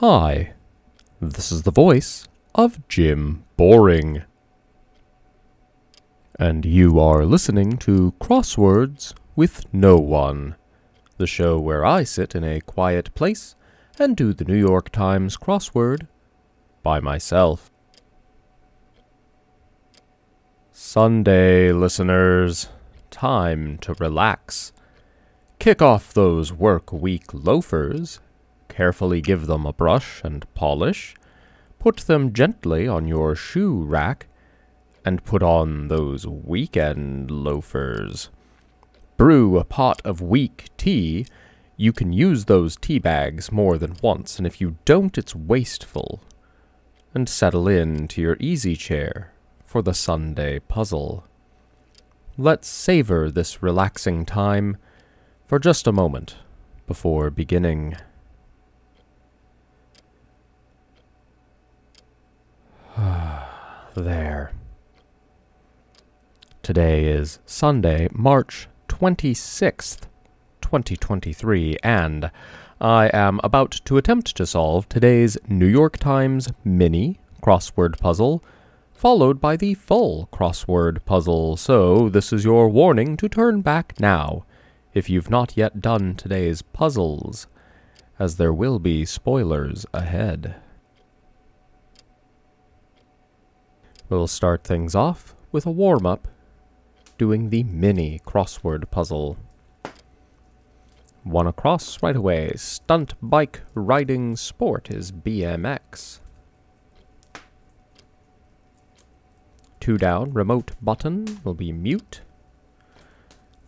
Hi, 0.00 0.52
this 1.20 1.50
is 1.50 1.64
the 1.64 1.72
voice 1.72 2.28
of 2.54 2.86
Jim 2.86 3.42
Boring. 3.56 4.22
And 6.38 6.64
you 6.64 7.00
are 7.00 7.24
listening 7.24 7.78
to 7.78 8.14
Crosswords 8.20 9.12
with 9.34 9.64
No 9.74 9.96
One, 9.96 10.54
the 11.16 11.26
show 11.26 11.58
where 11.58 11.84
I 11.84 12.04
sit 12.04 12.36
in 12.36 12.44
a 12.44 12.60
quiet 12.60 13.12
place 13.16 13.56
and 13.98 14.16
do 14.16 14.32
the 14.32 14.44
New 14.44 14.54
York 14.54 14.90
Times 14.90 15.36
crossword 15.36 16.06
by 16.84 17.00
myself. 17.00 17.68
Sunday, 20.70 21.72
listeners, 21.72 22.68
time 23.10 23.78
to 23.78 23.94
relax. 23.94 24.72
Kick 25.58 25.82
off 25.82 26.14
those 26.14 26.52
work 26.52 26.92
week 26.92 27.34
loafers 27.34 28.20
carefully 28.68 29.20
give 29.20 29.46
them 29.46 29.66
a 29.66 29.72
brush 29.72 30.20
and 30.22 30.52
polish, 30.54 31.14
put 31.78 31.98
them 31.98 32.32
gently 32.32 32.86
on 32.86 33.06
your 33.06 33.34
shoe 33.34 33.82
rack, 33.82 34.26
and 35.04 35.24
put 35.24 35.42
on 35.42 35.88
those 35.88 36.26
weekend 36.26 37.30
loafers. 37.30 38.30
Brew 39.16 39.58
a 39.58 39.64
pot 39.64 40.02
of 40.04 40.20
weak 40.20 40.66
tea. 40.76 41.26
You 41.76 41.92
can 41.92 42.12
use 42.12 42.44
those 42.44 42.76
tea 42.76 42.98
bags 42.98 43.50
more 43.50 43.78
than 43.78 43.96
once, 44.02 44.38
and 44.38 44.46
if 44.46 44.60
you 44.60 44.76
don't, 44.84 45.16
it's 45.16 45.34
wasteful. 45.34 46.20
And 47.14 47.28
settle 47.28 47.66
in 47.66 48.06
to 48.08 48.20
your 48.20 48.36
easy 48.38 48.76
chair 48.76 49.32
for 49.64 49.82
the 49.82 49.94
Sunday 49.94 50.58
puzzle. 50.58 51.24
Let's 52.36 52.68
savor 52.68 53.30
this 53.30 53.62
relaxing 53.62 54.24
time 54.24 54.76
for 55.46 55.58
just 55.58 55.86
a 55.86 55.92
moment 55.92 56.36
before 56.86 57.30
beginning. 57.30 57.96
There. 64.00 64.52
Today 66.62 67.06
is 67.06 67.38
Sunday, 67.46 68.08
March 68.12 68.68
26th, 68.88 70.02
2023, 70.60 71.76
and 71.82 72.30
I 72.80 73.10
am 73.12 73.40
about 73.42 73.72
to 73.84 73.96
attempt 73.96 74.36
to 74.36 74.46
solve 74.46 74.88
today's 74.88 75.38
New 75.48 75.66
York 75.66 75.96
Times 75.96 76.48
mini 76.64 77.18
crossword 77.42 77.98
puzzle, 77.98 78.44
followed 78.92 79.40
by 79.40 79.56
the 79.56 79.74
full 79.74 80.28
crossword 80.32 81.04
puzzle. 81.04 81.56
So, 81.56 82.08
this 82.08 82.32
is 82.32 82.44
your 82.44 82.68
warning 82.68 83.16
to 83.16 83.28
turn 83.28 83.62
back 83.62 83.94
now 83.98 84.44
if 84.94 85.08
you've 85.08 85.30
not 85.30 85.56
yet 85.56 85.80
done 85.80 86.14
today's 86.14 86.62
puzzles, 86.62 87.46
as 88.18 88.36
there 88.36 88.52
will 88.52 88.78
be 88.78 89.04
spoilers 89.04 89.86
ahead. 89.92 90.56
We'll 94.08 94.26
start 94.26 94.64
things 94.64 94.94
off 94.94 95.34
with 95.52 95.66
a 95.66 95.70
warm 95.70 96.06
up 96.06 96.28
doing 97.18 97.50
the 97.50 97.64
mini 97.64 98.20
crossword 98.24 98.90
puzzle. 98.90 99.36
One 101.24 101.46
across 101.46 102.02
right 102.02 102.16
away. 102.16 102.52
Stunt 102.56 103.14
bike 103.20 103.60
riding 103.74 104.36
sport 104.36 104.90
is 104.90 105.12
BMX. 105.12 106.20
Two 109.80 109.98
down, 109.98 110.32
remote 110.32 110.72
button 110.80 111.40
will 111.44 111.54
be 111.54 111.72
mute. 111.72 112.22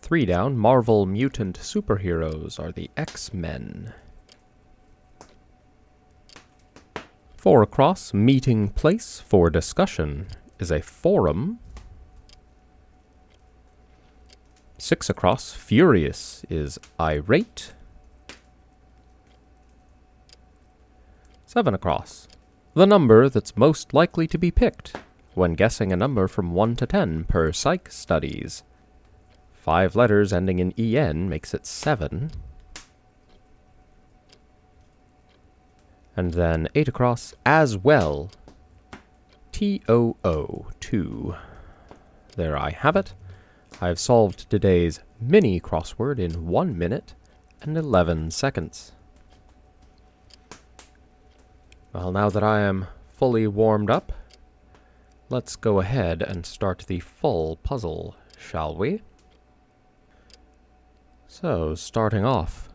Three 0.01 0.25
down, 0.25 0.57
Marvel 0.57 1.05
mutant 1.05 1.59
superheroes 1.59 2.59
are 2.59 2.71
the 2.71 2.89
X 2.97 3.33
Men. 3.33 3.93
Four 7.37 7.63
across, 7.63 8.13
meeting 8.13 8.69
place 8.69 9.19
for 9.19 9.49
discussion 9.49 10.27
is 10.61 10.71
a 10.71 10.81
forum. 10.81 11.59
Six 14.77 15.09
across, 15.09 15.53
furious 15.53 16.45
is 16.49 16.79
irate. 16.99 17.73
Seven 21.45 21.73
across, 21.73 22.27
the 22.75 22.87
number 22.87 23.27
that's 23.27 23.57
most 23.57 23.93
likely 23.93 24.27
to 24.27 24.37
be 24.37 24.51
picked 24.51 24.95
when 25.33 25.53
guessing 25.53 25.91
a 25.91 25.97
number 25.97 26.27
from 26.27 26.53
1 26.53 26.77
to 26.77 26.85
10 26.85 27.25
per 27.25 27.51
psych 27.51 27.91
studies. 27.91 28.63
Five 29.51 29.95
letters 29.95 30.31
ending 30.31 30.59
in 30.59 30.71
en 30.77 31.27
makes 31.27 31.53
it 31.53 31.65
7. 31.65 32.31
and 36.15 36.33
then 36.33 36.67
8 36.75 36.87
across 36.87 37.33
as 37.45 37.77
well. 37.77 38.29
T-O-O, 39.61 40.65
2. 40.79 41.35
There 42.35 42.57
I 42.57 42.71
have 42.71 42.95
it. 42.95 43.13
I've 43.79 43.99
solved 43.99 44.49
today's 44.49 45.01
mini 45.19 45.59
crossword 45.59 46.17
in 46.17 46.47
1 46.47 46.75
minute 46.75 47.13
and 47.61 47.77
11 47.77 48.31
seconds. 48.31 48.93
Well, 51.93 52.11
now 52.11 52.27
that 52.31 52.41
I 52.43 52.61
am 52.61 52.87
fully 53.11 53.45
warmed 53.45 53.91
up, 53.91 54.11
let's 55.29 55.55
go 55.55 55.79
ahead 55.79 56.23
and 56.23 56.43
start 56.43 56.85
the 56.87 56.99
full 56.99 57.57
puzzle, 57.57 58.15
shall 58.39 58.75
we? 58.75 59.03
So, 61.27 61.75
starting 61.75 62.25
off, 62.25 62.67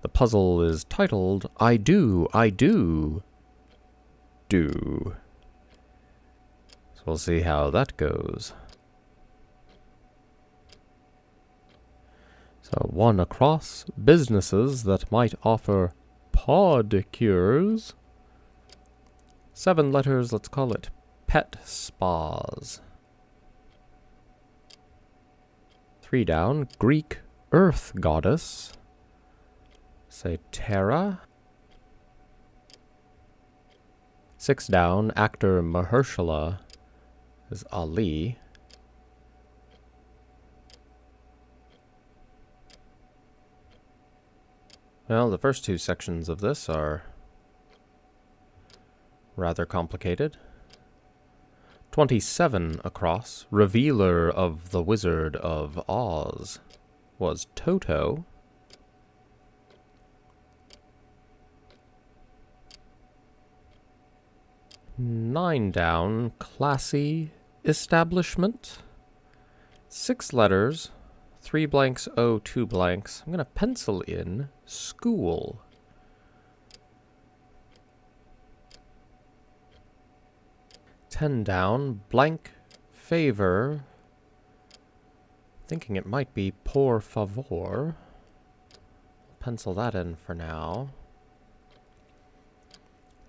the 0.00 0.08
puzzle 0.08 0.62
is 0.62 0.84
titled 0.84 1.50
I 1.58 1.76
Do, 1.76 2.26
I 2.32 2.48
Do, 2.48 3.22
Do. 4.48 5.16
So 7.00 7.04
we'll 7.06 7.16
see 7.16 7.40
how 7.40 7.70
that 7.70 7.96
goes. 7.96 8.52
So 12.60 12.76
one 12.90 13.18
across 13.18 13.86
businesses 14.04 14.84
that 14.84 15.10
might 15.10 15.32
offer 15.42 15.94
podicures. 16.32 17.94
Seven 19.54 19.90
letters, 19.90 20.30
let's 20.30 20.48
call 20.48 20.74
it 20.74 20.90
pet 21.26 21.56
spas. 21.64 22.82
Three 26.02 26.26
down, 26.26 26.68
Greek 26.78 27.20
earth 27.50 27.94
goddess. 27.98 28.74
Say 30.10 30.38
Terra. 30.52 31.22
Six 34.36 34.66
down, 34.66 35.12
actor 35.16 35.62
Mahershala 35.62 36.58
is 37.50 37.64
Ali. 37.72 38.38
Well, 45.08 45.28
the 45.30 45.38
first 45.38 45.64
two 45.64 45.76
sections 45.76 46.28
of 46.28 46.40
this 46.40 46.68
are 46.68 47.02
rather 49.34 49.66
complicated. 49.66 50.36
27 51.90 52.80
across, 52.84 53.46
Revealer 53.50 54.30
of 54.30 54.70
the 54.70 54.80
Wizard 54.80 55.34
of 55.34 55.82
Oz, 55.88 56.60
was 57.18 57.48
Toto. 57.56 58.24
Nine 64.96 65.72
down, 65.72 66.30
classy 66.38 67.32
establishment. 67.64 68.78
Six 69.88 70.32
letters, 70.32 70.90
three 71.40 71.66
blanks, 71.66 72.08
oh, 72.16 72.38
two 72.38 72.66
blanks. 72.66 73.22
I'm 73.24 73.32
going 73.32 73.38
to 73.38 73.44
pencil 73.44 74.02
in 74.02 74.48
school. 74.64 75.62
Ten 81.08 81.42
down, 81.42 82.02
blank 82.08 82.52
favor. 82.92 83.84
Thinking 85.66 85.96
it 85.96 86.06
might 86.06 86.32
be 86.34 86.52
por 86.64 87.00
favor. 87.00 87.96
Pencil 89.38 89.74
that 89.74 89.94
in 89.94 90.14
for 90.14 90.34
now. 90.34 90.90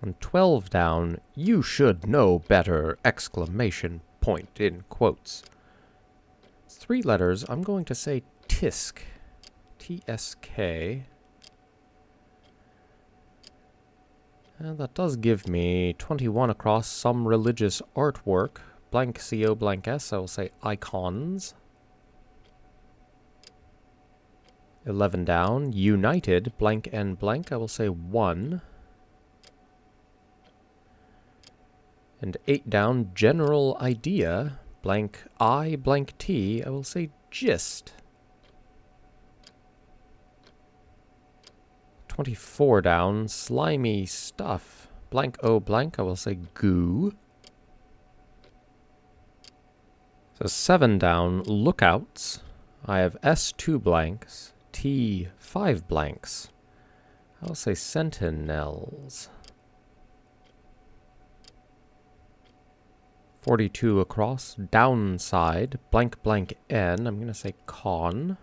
And 0.00 0.20
12 0.20 0.68
down, 0.68 1.20
you 1.36 1.62
should 1.62 2.08
know 2.08 2.40
better! 2.40 2.98
Exclamation 3.04 4.00
point 4.22 4.58
in 4.58 4.84
quotes. 4.88 5.42
Three 6.68 7.02
letters. 7.02 7.44
I'm 7.48 7.62
going 7.62 7.84
to 7.84 7.94
say 7.94 8.22
TISK. 8.48 9.04
T-S-K. 9.78 11.04
And 14.58 14.78
that 14.78 14.94
does 14.94 15.16
give 15.16 15.48
me 15.48 15.94
21 15.98 16.48
across 16.48 16.86
some 16.86 17.26
religious 17.26 17.82
artwork. 17.96 18.58
Blank 18.92 19.18
C-O 19.18 19.54
blank 19.54 19.88
S, 19.88 20.12
I 20.12 20.18
will 20.18 20.28
say 20.28 20.50
icons. 20.62 21.54
11 24.86 25.24
down, 25.24 25.72
united, 25.72 26.52
blank 26.58 26.88
and 26.92 27.18
blank, 27.18 27.52
I 27.52 27.56
will 27.56 27.68
say 27.68 27.88
1. 27.88 28.62
And 32.22 32.36
8 32.46 32.70
down, 32.70 33.10
general 33.14 33.76
idea, 33.80 34.60
blank 34.80 35.24
I, 35.40 35.76
blank 35.76 36.16
T, 36.18 36.62
I 36.62 36.70
will 36.70 36.84
say 36.84 37.10
gist. 37.32 37.92
24 42.06 42.82
down, 42.82 43.26
slimy 43.26 44.06
stuff, 44.06 44.88
blank 45.10 45.36
O 45.42 45.58
blank, 45.58 45.98
I 45.98 46.02
will 46.02 46.14
say 46.14 46.38
goo. 46.54 47.12
So 50.34 50.46
7 50.46 50.98
down, 50.98 51.42
lookouts, 51.42 52.40
I 52.86 52.98
have 52.98 53.20
S2 53.22 53.82
blanks, 53.82 54.52
T5 54.72 55.88
blanks. 55.88 56.50
I'll 57.42 57.56
say 57.56 57.74
sentinels. 57.74 59.28
42 63.42 63.98
across, 63.98 64.54
downside, 64.54 65.78
blank 65.90 66.22
blank 66.22 66.54
N. 66.70 67.06
I'm 67.06 67.16
going 67.16 67.26
to 67.26 67.34
say 67.34 67.54
con. 67.66 68.38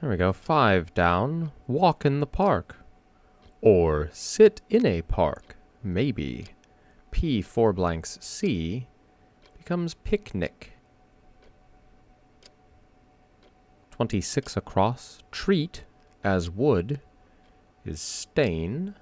There 0.00 0.08
we 0.08 0.16
go. 0.16 0.32
5 0.32 0.94
down, 0.94 1.52
walk 1.66 2.06
in 2.06 2.20
the 2.20 2.26
park. 2.26 2.76
Or 3.60 4.08
sit 4.12 4.62
in 4.70 4.86
a 4.86 5.02
park. 5.02 5.56
Maybe. 5.82 6.46
P 7.10 7.42
4 7.42 7.74
blanks 7.74 8.16
C 8.22 8.88
becomes 9.58 9.92
picnic. 9.92 10.72
26 13.90 14.56
across, 14.56 15.22
treat 15.30 15.84
as 16.24 16.48
wood 16.48 17.00
is 17.84 18.00
stain. 18.00 18.94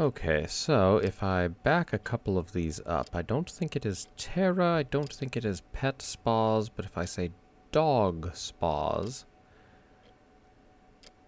Okay, 0.00 0.46
so 0.48 0.96
if 0.96 1.22
I 1.22 1.48
back 1.48 1.92
a 1.92 1.98
couple 1.98 2.38
of 2.38 2.54
these 2.54 2.80
up, 2.86 3.10
I 3.12 3.20
don't 3.20 3.50
think 3.50 3.76
it 3.76 3.84
is 3.84 4.08
Terra, 4.16 4.76
I 4.76 4.82
don't 4.82 5.12
think 5.12 5.36
it 5.36 5.44
is 5.44 5.60
Pet 5.74 6.00
Spas, 6.00 6.70
but 6.70 6.86
if 6.86 6.96
I 6.96 7.04
say 7.04 7.32
Dog 7.70 8.34
Spas, 8.34 9.26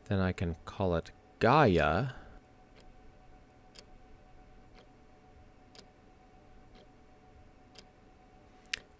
then 0.08 0.20
I 0.20 0.32
can 0.32 0.56
call 0.64 0.96
it 0.96 1.10
Gaia. 1.38 2.12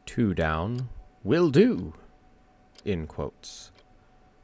Two 0.05 0.35
down, 0.35 0.91
will 1.25 1.49
do, 1.49 1.95
in 2.85 3.07
quotes. 3.07 3.73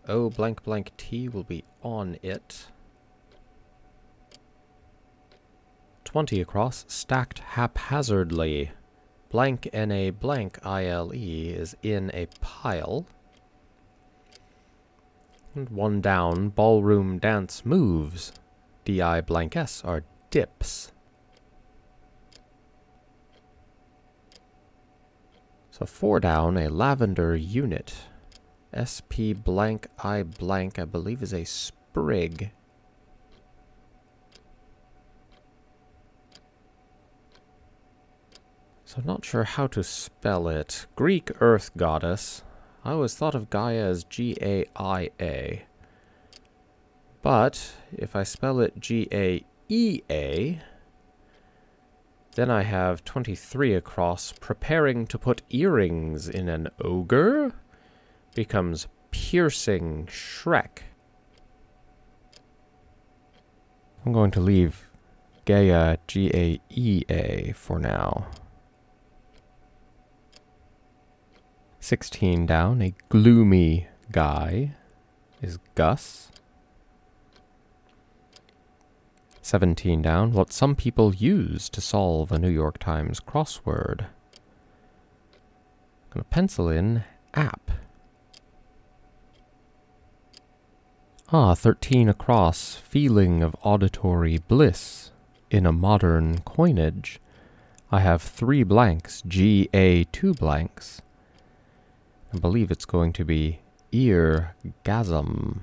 O 0.09 0.31
blank 0.31 0.63
blank 0.63 0.93
T 0.97 1.29
will 1.29 1.45
be 1.45 1.65
on 1.83 2.17
it. 2.23 2.69
20 6.09 6.41
across, 6.41 6.87
stacked 6.89 7.41
haphazardly. 7.41 8.71
Blank 9.29 9.69
NA 9.75 10.11
blank 10.11 10.59
ILE 10.65 11.11
is 11.13 11.77
in 11.83 12.11
a 12.15 12.29
pile. 12.41 13.05
And 15.55 15.69
one 15.69 16.01
down, 16.01 16.49
ballroom 16.49 17.19
dance 17.19 17.67
moves. 17.67 18.33
DI 18.87 19.21
blank 19.21 19.55
S 19.55 19.85
are 19.85 20.03
dips. 20.31 20.93
So 25.71 25.85
four 25.85 26.21
down, 26.21 26.57
a 26.57 26.71
lavender 26.71 27.37
unit. 27.37 27.95
SP 28.73 29.37
blank 29.37 29.89
I 30.03 30.23
blank, 30.23 30.79
I 30.79 30.87
believe 30.87 31.23
is 31.23 31.35
a 31.35 31.45
sprig. 31.45 32.51
So 38.89 38.97
I'm 39.01 39.07
not 39.07 39.23
sure 39.23 39.45
how 39.45 39.67
to 39.67 39.85
spell 39.85 40.49
it. 40.49 40.87
Greek 40.97 41.31
Earth 41.43 41.73
Goddess. 41.77 42.43
I 42.83 42.93
always 42.93 43.15
thought 43.15 43.35
of 43.35 43.51
Gaia 43.51 43.85
as 43.85 44.03
G-A-I-A. 44.03 45.67
But 47.21 47.73
if 47.93 48.17
I 48.17 48.23
spell 48.23 48.61
it 48.61 48.81
G-A-E-A, 48.81 50.63
then 52.35 52.51
I 52.51 52.63
have 52.63 53.05
23 53.05 53.75
across. 53.75 54.33
Preparing 54.33 55.07
to 55.09 55.19
put 55.19 55.43
earrings 55.51 56.27
in 56.27 56.49
an 56.49 56.71
ogre 56.83 57.53
becomes 58.35 58.89
piercing 59.11 60.07
Shrek. 60.07 60.79
I'm 64.07 64.15
going 64.15 64.31
to 64.31 64.41
leave 64.41 64.89
Gaia 65.45 65.99
G-A-E-A 66.07 67.53
for 67.53 67.79
now. 67.79 68.29
16 71.89 72.45
down, 72.45 72.83
a 72.83 72.93
gloomy 73.09 73.89
guy 74.13 74.73
is 75.41 75.59
Gus. 75.75 76.31
17 79.41 80.03
down, 80.03 80.33
what 80.33 80.53
some 80.53 80.77
people 80.77 81.15
use 81.15 81.71
to 81.71 81.81
solve 81.81 82.31
a 82.31 82.39
New 82.39 82.51
York 82.51 82.77
Times 82.77 83.21
crossword. 83.21 84.03
I'm 84.03 84.09
going 86.11 86.25
to 86.25 86.29
pencil 86.29 86.69
in 86.69 87.05
app. 87.33 87.71
Ah, 91.33 91.55
13 91.55 92.11
across, 92.11 92.75
feeling 92.75 93.43
of 93.43 93.57
auditory 93.63 94.37
bliss 94.37 95.11
in 95.51 95.65
a 95.65 95.73
modern 95.73 96.41
coinage. 96.41 97.19
I 97.91 98.01
have 98.01 98.21
three 98.21 98.63
blanks, 98.63 99.23
G, 99.27 99.71
A, 99.73 100.05
two 100.13 100.35
blanks. 100.35 101.01
I 102.33 102.39
believe 102.39 102.71
it's 102.71 102.85
going 102.85 103.13
to 103.15 103.25
be 103.25 103.61
eargasm. 103.93 105.61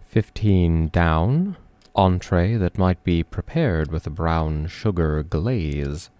Fifteen 0.00 0.88
down. 0.88 1.56
Entree 1.94 2.56
that 2.56 2.76
might 2.76 3.02
be 3.04 3.22
prepared 3.22 3.90
with 3.90 4.06
a 4.06 4.10
brown 4.10 4.66
sugar 4.66 5.22
glaze. 5.22 6.10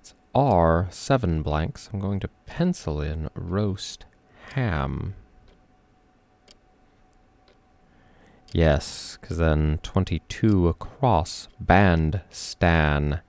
It's 0.00 0.14
R, 0.34 0.86
seven 0.90 1.42
blanks. 1.42 1.90
I'm 1.92 1.98
going 1.98 2.20
to 2.20 2.28
pencil 2.46 3.00
in 3.00 3.28
roast 3.34 4.04
ham. 4.54 5.14
Yes, 8.52 9.18
because 9.20 9.38
then 9.38 9.78
22 9.82 10.68
across. 10.68 11.48
Band 11.58 12.20
stan 12.30 13.20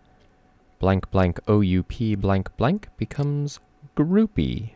blank 0.84 1.10
blank 1.12 1.40
OUP 1.48 1.94
blank 2.18 2.58
blank 2.58 2.90
becomes 2.98 3.62
groupie. 3.96 4.72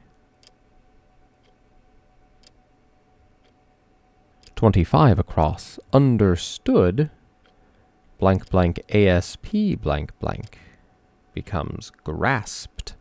25 4.55 5.19
across, 5.19 5.77
understood, 5.91 7.09
blank 8.19 8.49
blank 8.49 8.79
ASP 8.95 9.81
blank 9.81 10.17
blank 10.19 10.59
becomes 11.33 11.91
grasped. 12.05 12.95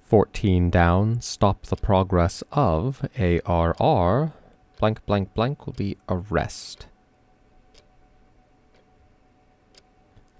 14 0.00 0.68
down, 0.68 1.20
stop 1.20 1.62
the 1.66 1.76
progress 1.76 2.42
of 2.50 3.08
ARR, 3.16 4.32
blank 4.80 5.06
blank 5.06 5.32
blank 5.32 5.64
will 5.64 5.74
be 5.74 5.96
arrest. 6.08 6.87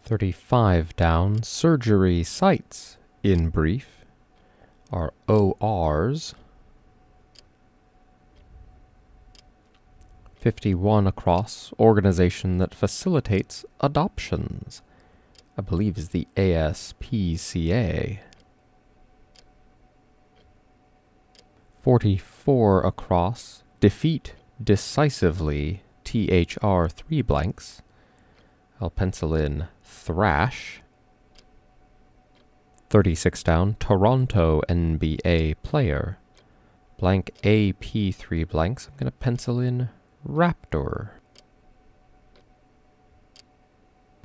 35 0.09 0.97
down, 0.97 1.43
surgery 1.43 2.25
sites, 2.25 2.97
in 3.23 3.51
brief, 3.51 4.07
are 4.91 5.13
ORs. 5.29 6.35
51 10.35 11.07
across, 11.07 11.75
organization 11.79 12.57
that 12.57 12.75
facilitates 12.75 13.67
adoptions. 13.83 14.81
I 15.59 15.61
believe 15.61 15.99
is 15.99 16.09
the 16.09 16.27
ASPCA. 16.37 18.21
44 21.83 22.87
across, 22.87 23.63
defeat 23.79 24.37
decisively 24.63 25.83
THR 26.05 26.87
3 26.87 27.21
blanks. 27.21 27.83
I'll 28.81 28.89
pencil 28.89 29.35
in 29.35 29.69
Thrash. 29.99 30.81
36 32.91 33.43
down, 33.43 33.77
Toronto 33.79 34.63
NBA 34.69 35.57
player. 35.63 36.19
Blank 36.99 37.33
AP3 37.43 38.49
blanks. 38.49 38.87
I'm 38.87 38.97
going 38.97 39.13
to 39.13 39.19
pencil 39.19 39.61
in 39.61 39.91
Raptor. 40.27 41.11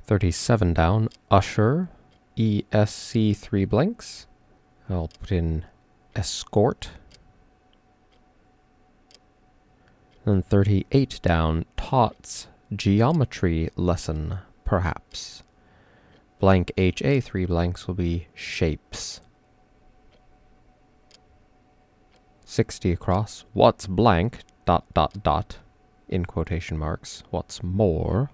37 0.06 0.74
down, 0.74 1.10
usher, 1.32 1.90
ESC 2.38 3.36
three 3.38 3.66
blanks. 3.66 4.28
I'll 4.90 5.10
put 5.20 5.32
in 5.32 5.66
escort. 6.16 6.90
Then 10.26 10.42
38 10.42 11.20
down, 11.22 11.66
tots, 11.78 12.48
geometry 12.76 13.70
lesson, 13.76 14.40
perhaps. 14.66 15.44
Blank 16.44 16.74
HA 16.76 17.22
three 17.22 17.46
blanks 17.46 17.88
will 17.88 17.94
be 17.94 18.28
shapes. 18.34 19.22
60 22.44 22.92
across, 22.92 23.46
what's 23.54 23.88
blank, 23.88 24.40
dot 24.66 24.84
dot 24.94 25.24
dot, 25.24 25.60
in 26.10 26.26
quotation 26.26 26.78
marks, 26.78 27.24
what's 27.30 27.64
more. 27.64 28.30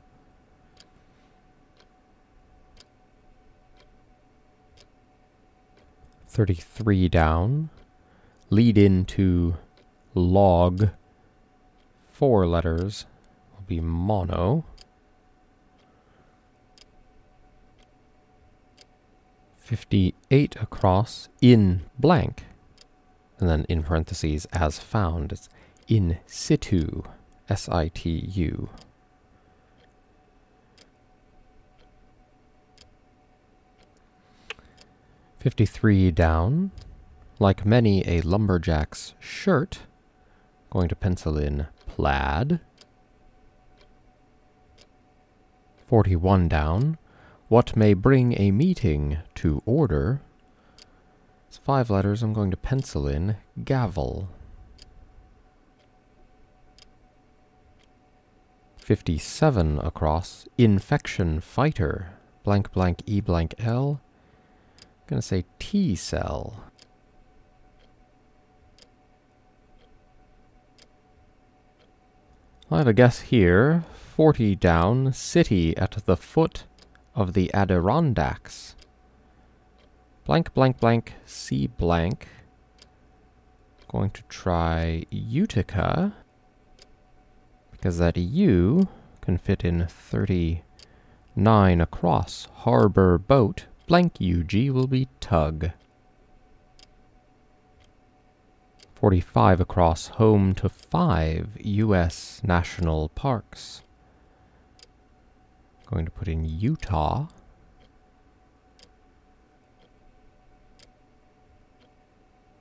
Thirty-three 6.27 7.09
down, 7.09 7.69
lead 8.49 8.79
into 8.79 9.55
log, 10.15 10.89
four 12.07 12.47
letters 12.47 13.05
will 13.53 13.65
be 13.67 13.79
mono. 13.79 14.65
Fifty-eight 19.69 20.55
across, 20.55 21.29
in 21.41 21.83
blank, 21.99 22.45
and 23.37 23.47
then 23.47 23.67
in 23.69 23.83
parentheses, 23.83 24.47
as 24.51 24.79
found, 24.79 25.31
it's 25.31 25.47
in 25.87 26.17
situ, 26.25 27.03
S 27.47 27.69
I 27.69 27.89
T 27.89 28.09
U. 28.09 28.69
Fifty-three 35.37 36.09
down, 36.09 36.71
like 37.37 37.63
many 37.63 38.01
a 38.07 38.21
lumberjack's 38.21 39.13
shirt, 39.19 39.81
going 40.71 40.89
to 40.89 40.95
pencil 40.95 41.37
in 41.37 41.67
plaid. 41.85 42.59
Forty-one 45.85 46.47
down, 46.47 46.97
what 47.49 47.75
may 47.75 47.95
bring 47.95 48.39
a 48.39 48.51
meeting 48.51 49.17
to 49.33 49.61
order. 49.65 50.21
It's 51.47 51.57
five 51.57 51.89
letters. 51.89 52.21
I'm 52.21 52.31
going 52.31 52.51
to 52.51 52.57
pencil 52.57 53.07
in 53.07 53.37
gavel. 53.65 54.29
57 58.77 59.79
across. 59.79 60.47
Infection 60.59 61.41
fighter. 61.41 62.11
Blank 62.43 62.71
blank 62.71 63.01
E 63.07 63.19
blank 63.19 63.55
L. 63.57 63.99
I'm 64.79 65.07
going 65.07 65.21
to 65.21 65.27
say 65.27 65.45
T 65.57 65.95
cell. 65.95 66.63
I 72.69 72.77
have 72.77 72.87
a 72.87 72.93
guess 72.93 73.21
here. 73.21 73.85
40 74.15 74.55
down. 74.55 75.13
City 75.13 75.75
at 75.77 75.97
the 76.05 76.15
foot 76.15 76.65
of 77.19 77.33
the 77.33 77.53
Adirondacks 77.53 78.77
blank, 80.23 80.53
blank, 80.53 80.79
blank, 80.79 81.15
C 81.25 81.67
blank. 81.67 82.27
Going 83.89 84.11
to 84.11 84.21
try 84.29 85.03
Utica, 85.09 86.13
because 87.71 87.97
that 87.97 88.15
U 88.15 88.87
can 89.21 89.37
fit 89.37 89.65
in 89.65 89.87
39 89.87 91.81
across. 91.81 92.47
Harbor 92.53 93.17
boat, 93.17 93.65
blank 93.87 94.17
UG 94.21 94.69
will 94.69 94.87
be 94.87 95.09
tug. 95.19 95.71
45 98.93 99.59
across, 99.59 100.07
home 100.07 100.53
to 100.53 100.69
five 100.69 101.57
U.S. 101.59 102.41
national 102.43 103.09
parks. 103.09 103.81
Going 105.89 106.05
to 106.05 106.11
put 106.11 106.27
in 106.27 106.45
Utah. 106.45 107.25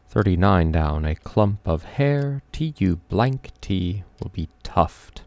39 0.09 0.73
down, 0.73 1.05
a 1.05 1.15
clump 1.15 1.69
of 1.69 1.85
hair, 1.85 2.41
tu 2.53 2.97
blank 2.97 3.51
t 3.61 4.03
will 4.19 4.31
be 4.31 4.49
tuft. 4.63 5.25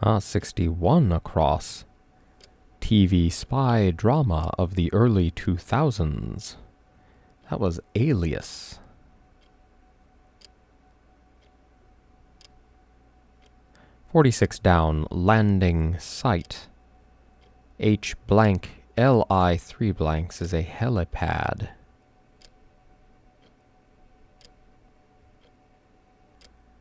Ah, 0.00 0.20
61 0.20 1.10
across. 1.10 1.84
TV 2.80 3.30
spy 3.30 3.90
drama 3.90 4.54
of 4.56 4.76
the 4.76 4.92
early 4.92 5.32
2000s. 5.32 6.54
That 7.50 7.58
was 7.58 7.80
Alias. 7.96 8.78
Forty-six 14.12 14.58
down, 14.58 15.06
landing 15.12 15.96
site. 16.00 16.66
H 17.78 18.16
blank 18.26 18.82
Li 18.98 19.56
three 19.56 19.92
blanks 19.92 20.42
is 20.42 20.52
a 20.52 20.64
helipad. 20.64 21.68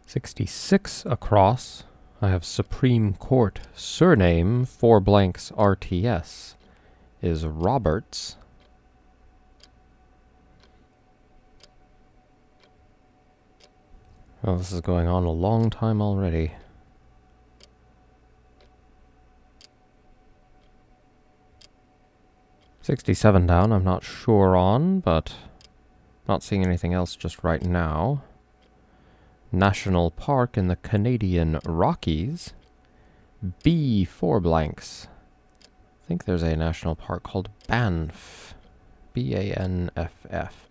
Sixty-six 0.07 1.05
across. 1.05 1.83
I 2.19 2.29
have 2.29 2.43
Supreme 2.43 3.13
Court 3.13 3.59
surname 3.75 4.65
four 4.65 4.99
blanks 4.99 5.51
RTS 5.51 6.55
is 7.21 7.45
Roberts. 7.45 8.37
Oh, 14.43 14.55
this 14.55 14.71
is 14.71 14.81
going 14.81 15.07
on 15.07 15.25
a 15.25 15.31
long 15.31 15.69
time 15.69 16.01
already. 16.01 16.53
67 22.89 23.45
down, 23.45 23.71
I'm 23.71 23.83
not 23.83 24.03
sure 24.03 24.57
on, 24.57 24.99
but 24.99 25.35
not 26.27 26.41
seeing 26.41 26.65
anything 26.65 26.91
else 26.91 27.15
just 27.15 27.43
right 27.43 27.61
now. 27.61 28.23
National 29.51 30.09
Park 30.09 30.57
in 30.57 30.69
the 30.69 30.75
Canadian 30.75 31.59
Rockies. 31.65 32.53
B 33.61 34.05
four 34.05 34.39
blanks. 34.39 35.07
I 35.61 36.07
think 36.07 36.25
there's 36.25 36.41
a 36.41 36.55
national 36.55 36.95
park 36.95 37.21
called 37.21 37.49
Banff. 37.67 38.55
B 39.13 39.35
A 39.35 39.53
N 39.53 39.91
F 39.95 40.25
F. 40.27 40.67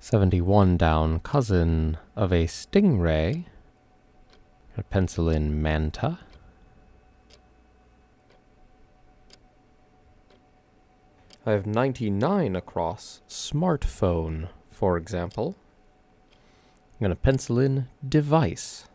Seventy-one 0.00 0.76
down, 0.76 1.20
cousin 1.20 1.98
of 2.16 2.32
a 2.32 2.46
stingray. 2.46 3.44
A 4.76 4.82
pencil 4.82 5.28
in 5.28 5.62
manta. 5.62 6.18
I 11.48 11.52
have 11.52 11.66
99 11.66 12.54
across 12.54 13.22
smartphone, 13.26 14.50
for 14.70 14.98
example. 14.98 15.56
I'm 16.30 16.98
going 17.00 17.08
to 17.08 17.16
pencil 17.16 17.58
in 17.58 17.88
device. 18.06 18.86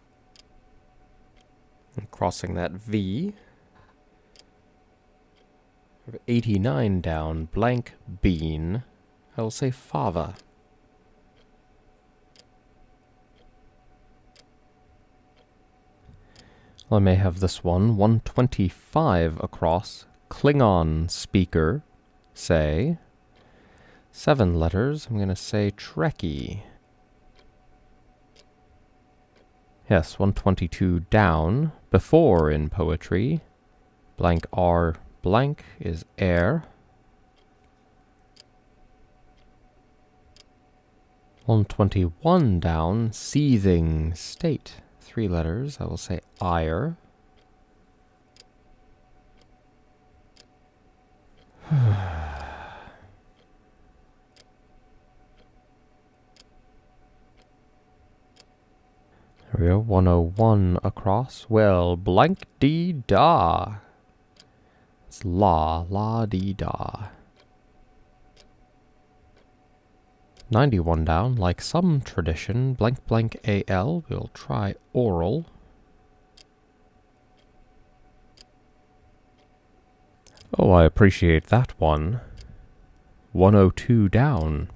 I'm 1.98 2.06
crossing 2.12 2.54
that 2.54 2.74
V. 2.74 3.34
89 6.28 7.02
down, 7.02 7.46
blank 7.46 7.94
bean. 8.22 8.84
I 9.36 9.42
will 9.42 9.50
say 9.50 9.72
fava. 9.72 10.36
I 16.92 17.00
may 17.00 17.16
have 17.16 17.40
this 17.40 17.64
one, 17.64 17.98
125 17.98 19.40
across, 19.44 20.06
Klingon 20.30 21.10
speaker, 21.10 21.82
say 22.34 22.98
seven 24.12 24.60
letters. 24.60 25.08
I'm 25.10 25.18
going 25.18 25.30
to 25.30 25.36
say 25.36 25.72
Trekkie. 25.72 26.62
Yes, 29.90 30.18
122 30.18 31.02
down. 31.02 31.72
Before 31.92 32.50
in 32.50 32.70
poetry, 32.70 33.42
blank 34.18 34.46
R 34.52 34.96
blank 35.24 35.64
is 35.80 36.06
air. 36.20 36.66
121 41.46 42.60
down, 42.60 43.12
seething 43.12 44.14
state. 44.14 44.76
Three 45.02 45.28
letters, 45.28 45.78
I 45.80 45.86
will 45.86 45.98
say 45.98 46.22
ire. 46.40 46.98
Area 59.58 59.60
we 59.60 59.68
go, 59.68 59.80
101 59.80 60.80
across. 60.84 61.46
Well, 61.48 61.96
blank 61.96 62.40
dee 62.60 62.94
da. 62.94 63.76
It's 65.08 65.24
la, 65.24 65.86
la 65.90 66.26
dee 66.26 66.54
da. 66.54 67.08
91 70.52 71.06
down, 71.06 71.36
like 71.36 71.62
some 71.62 72.02
tradition, 72.02 72.74
blank 72.74 73.06
blank 73.08 73.38
AL, 73.48 74.04
we'll 74.10 74.30
try 74.34 74.76
oral. 74.92 75.46
Oh, 80.58 80.72
I 80.72 80.84
appreciate 80.84 81.48
that 81.48 81.80
one. 81.80 82.22
102 83.32 84.08
down. 84.10 84.70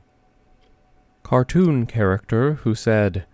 Cartoon 1.21 1.85
character 1.85 2.53
who 2.53 2.73
said, 2.73 3.25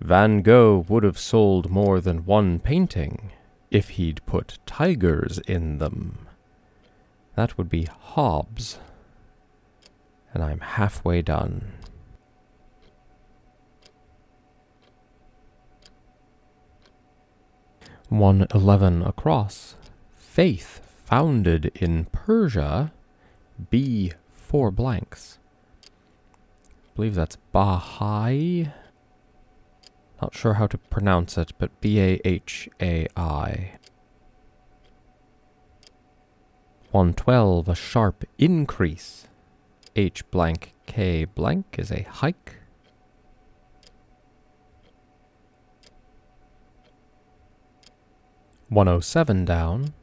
Van 0.00 0.42
Gogh 0.42 0.84
would 0.88 1.02
have 1.02 1.18
sold 1.18 1.70
more 1.70 2.00
than 2.00 2.24
one 2.24 2.60
painting 2.60 3.32
if 3.72 3.90
he'd 3.90 4.24
put 4.26 4.58
tigers 4.64 5.40
in 5.48 5.78
them. 5.78 6.28
That 7.34 7.58
would 7.58 7.68
be 7.68 7.84
Hobbes. 7.84 8.78
And 10.32 10.44
I'm 10.44 10.60
halfway 10.60 11.20
done. 11.20 11.72
One 18.08 18.46
eleven 18.54 19.02
across. 19.02 19.74
Faith 20.14 20.87
founded 21.08 21.72
in 21.74 22.04
Persia. 22.12 22.92
B 23.70 24.12
four 24.30 24.70
blanks. 24.70 25.38
I 25.82 26.90
believe 26.94 27.14
that's 27.14 27.36
Baha'i. 27.50 28.68
Not 30.20 30.34
sure 30.34 30.54
how 30.54 30.66
to 30.66 30.76
pronounce 30.76 31.38
it, 31.38 31.52
but 31.58 31.80
B 31.80 31.98
A 31.98 32.20
H 32.26 32.68
A 32.82 33.08
I. 33.16 33.72
112, 36.90 37.68
a 37.68 37.74
sharp 37.74 38.24
increase. 38.36 39.28
H 39.96 40.30
blank 40.30 40.74
K 40.84 41.24
blank 41.24 41.76
is 41.78 41.90
a 41.90 42.02
hike. 42.02 42.56
One 48.68 48.88
oh 48.88 49.00
seven 49.00 49.46
down. 49.46 49.94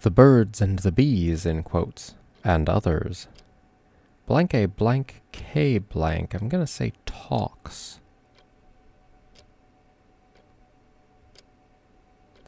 The 0.00 0.10
birds 0.10 0.62
and 0.62 0.78
the 0.78 0.92
bees 0.92 1.44
in 1.44 1.62
quotes, 1.62 2.14
and 2.42 2.70
others. 2.70 3.28
Blank 4.26 4.54
A 4.54 4.64
blank 4.64 5.22
K 5.30 5.76
blank, 5.76 6.32
I'm 6.34 6.48
gonna 6.48 6.66
say 6.66 6.94
talks. 7.04 8.00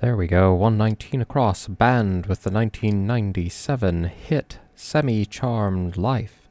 There 0.01 0.17
we 0.17 0.27
go, 0.27 0.55
119 0.55 1.21
across, 1.21 1.69
band 1.69 2.25
with 2.27 2.43
the 2.43 2.51
1997 2.51 4.05
hit 4.05 4.59
Semi 4.75 5.27
Charmed 5.27 5.99
Life, 5.99 6.49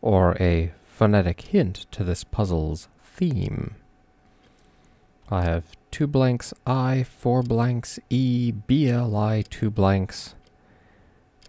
or 0.00 0.36
a 0.40 0.72
phonetic 0.84 1.40
hint 1.40 1.86
to 1.90 2.04
this 2.04 2.22
puzzle's 2.22 2.88
theme. 3.02 3.74
I 5.28 5.42
have 5.42 5.64
two 5.96 6.06
blanks 6.06 6.52
I, 6.66 7.04
four 7.04 7.42
blanks 7.42 7.98
E, 8.10 8.52
BLI, 8.52 9.42
two 9.44 9.70
blanks. 9.70 10.34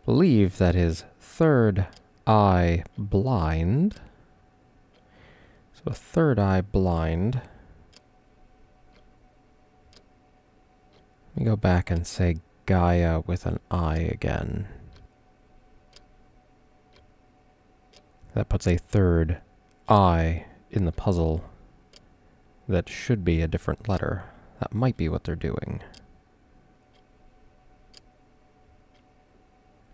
Believe 0.05 0.57
that 0.57 0.73
is 0.73 1.03
third 1.19 1.85
eye 2.25 2.85
blind. 2.97 3.95
So 5.73 5.81
a 5.87 5.93
third 5.93 6.39
eye 6.39 6.61
blind. 6.61 7.41
Let 11.35 11.35
me 11.35 11.43
go 11.43 11.57
back 11.57 11.91
and 11.91 12.07
say 12.07 12.37
Gaia 12.65 13.19
with 13.27 13.45
an 13.45 13.59
I 13.69 13.97
again. 13.97 14.69
That 18.33 18.47
puts 18.47 18.65
a 18.65 18.77
third 18.77 19.41
I 19.89 20.45
in 20.71 20.85
the 20.85 20.93
puzzle 20.93 21.43
that 22.69 22.87
should 22.87 23.25
be 23.25 23.41
a 23.41 23.47
different 23.49 23.89
letter. 23.89 24.23
That 24.59 24.73
might 24.73 24.97
be 24.97 25.09
what 25.09 25.23
they're 25.23 25.35
doing. 25.35 25.81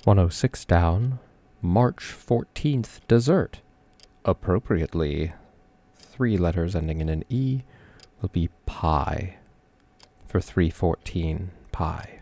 106 0.03 0.65
down, 0.65 1.19
March 1.61 2.03
14th 2.03 2.99
dessert. 3.07 3.61
Appropriately, 4.25 5.33
three 5.95 6.37
letters 6.37 6.75
ending 6.75 6.99
in 6.99 7.09
an 7.09 7.23
E 7.29 7.61
will 8.21 8.29
be 8.29 8.49
pie 8.65 9.37
for 10.25 10.41
314 10.41 11.51
pi. 11.71 12.19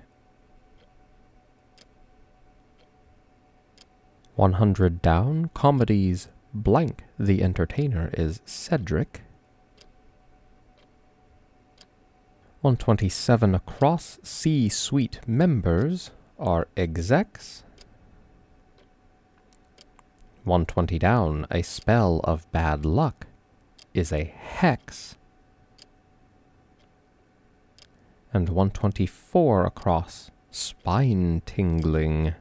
100 4.35 5.01
down, 5.01 5.49
comedies 5.53 6.27
blank. 6.53 7.03
The 7.19 7.43
entertainer 7.43 8.09
is 8.13 8.41
Cedric. 8.45 9.21
127 12.61 13.55
across, 13.55 14.19
C 14.23 14.69
suite 14.69 15.19
members 15.27 16.11
are 16.37 16.67
execs. 16.77 17.63
120 20.43 20.99
down, 20.99 21.47
a 21.49 21.61
spell 21.61 22.21
of 22.23 22.51
bad 22.51 22.85
luck 22.85 23.27
is 23.93 24.11
a 24.11 24.23
hex 24.23 25.17
and 28.33 28.49
124 28.49 29.65
across. 29.65 30.31
Spine 30.51 31.41
tingling. 31.45 32.33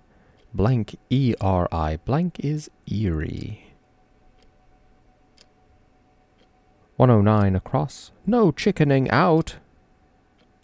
Blank 0.53 0.97
E-R-I. 1.11 1.97
Blank 2.05 2.41
is 2.41 2.71
eerie. 2.91 3.65
109 6.97 7.57
across. 7.57 8.13
No 8.27 8.53
chickening 8.53 9.11
out! 9.11 9.57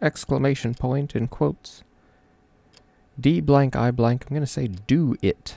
Exclamation 0.00 0.74
point 0.74 1.16
in 1.16 1.28
quotes. 1.28 1.82
D 3.18 3.40
blank 3.40 3.74
I 3.74 3.90
blank. 3.90 4.24
I'm 4.24 4.34
going 4.34 4.42
to 4.42 4.46
say 4.46 4.66
do 4.66 5.16
it. 5.22 5.56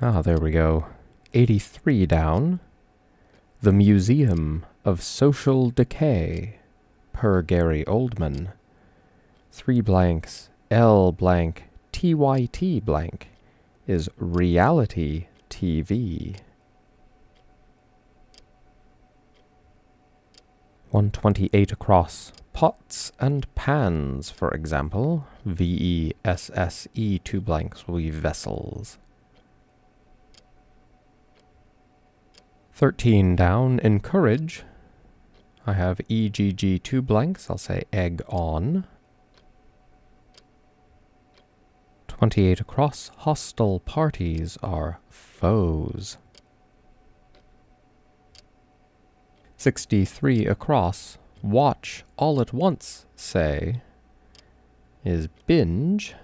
Ah, 0.00 0.20
there 0.20 0.38
we 0.38 0.50
go. 0.50 0.86
83 1.32 2.04
down. 2.04 2.60
The 3.62 3.72
Museum 3.72 4.66
of 4.84 5.02
Social 5.02 5.70
Decay, 5.70 6.56
per 7.14 7.40
Gary 7.40 7.82
Oldman. 7.86 8.52
Three 9.50 9.80
blanks, 9.80 10.50
L 10.70 11.12
blank, 11.12 11.64
TYT 11.92 12.84
blank, 12.84 13.28
is 13.86 14.10
reality 14.18 15.28
TV. 15.48 16.36
128 20.96 21.72
across. 21.72 22.32
Pots 22.54 23.12
and 23.20 23.54
pans, 23.54 24.30
for 24.30 24.50
example. 24.52 25.26
V 25.44 25.64
E 25.78 26.12
S 26.24 26.50
S 26.54 26.88
E, 26.94 27.18
two 27.18 27.42
blanks 27.42 27.86
will 27.86 27.98
be 27.98 28.08
vessels. 28.08 28.96
13 32.72 33.36
down, 33.36 33.78
encourage, 33.80 34.62
I 35.66 35.74
have 35.74 36.00
EGG 36.08 36.82
two 36.82 37.02
blanks. 37.02 37.50
I'll 37.50 37.58
say 37.58 37.84
egg 37.92 38.22
on. 38.28 38.86
28 42.08 42.60
across. 42.60 43.10
Hostile 43.18 43.80
parties 43.80 44.56
are 44.62 45.00
foes. 45.10 46.16
63 49.56 50.46
across. 50.46 51.18
Watch 51.42 52.04
all 52.16 52.40
at 52.40 52.52
once, 52.52 53.06
say, 53.14 53.82
is 55.04 55.28
binge. 55.46 56.14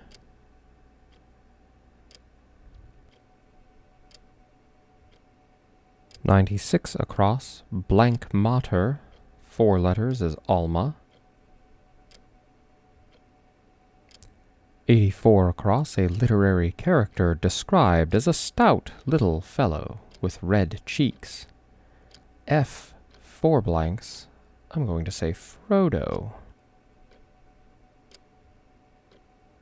Ninety-six 6.25 6.95
across, 6.99 7.63
blank 7.73 8.33
mater 8.33 9.01
four 9.53 9.79
letters 9.79 10.23
is 10.23 10.35
Alma. 10.49 10.97
84 14.89 15.51
across, 15.51 15.99
a 15.99 16.09
literary 16.09 16.73
character 16.73 17.35
described 17.35 18.15
as 18.15 18.27
a 18.27 18.33
stout 18.33 18.93
little 19.05 19.41
fellow 19.41 20.01
with 20.21 20.43
red 20.43 20.81
cheeks. 20.87 21.47
F, 22.49 22.92
four 23.43 23.61
blanks. 23.61 24.29
I'm 24.71 24.87
going 24.87 25.05
to 25.05 25.11
say 25.11 25.33
Frodo. 25.33 26.33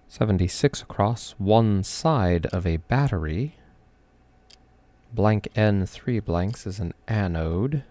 76 0.07 0.83
across, 0.83 1.35
one 1.39 1.83
side 1.83 2.45
of 2.47 2.67
a 2.67 2.77
battery. 2.77 3.55
Blank 5.15 5.49
N 5.57 5.87
three 5.87 6.21
blanks 6.21 6.67
is 6.67 6.79
an 6.79 6.93
anode. 7.09 7.83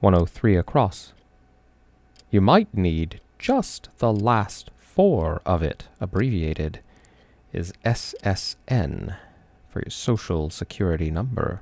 103 0.00 0.56
across. 0.56 1.12
You 2.28 2.40
might 2.40 2.74
need 2.74 3.20
just 3.38 3.88
the 3.98 4.12
last 4.12 4.70
four 4.78 5.40
of 5.46 5.62
it 5.62 5.84
abbreviated 6.00 6.80
is 7.52 7.72
SSN 7.84 9.16
for 9.76 9.82
your 9.82 9.90
social 9.90 10.48
security 10.48 11.10
number. 11.10 11.60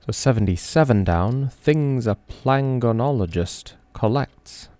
So 0.00 0.12
77 0.12 1.04
down, 1.04 1.50
things 1.50 2.06
a 2.06 2.16
plangonologist 2.26 3.74
collects. 3.92 4.70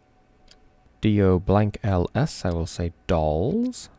DO 1.02 1.40
blank 1.40 1.76
LS, 1.84 2.46
I 2.46 2.50
will 2.50 2.64
say 2.64 2.94
dolls. 3.06 3.90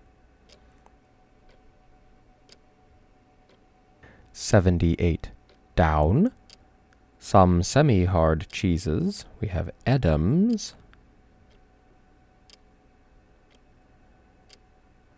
78 4.33 5.29
down. 5.75 6.31
Some 7.19 7.61
semi-hard 7.61 8.47
cheeses. 8.49 9.25
We 9.39 9.49
have 9.49 9.69
Edams. 9.85 10.73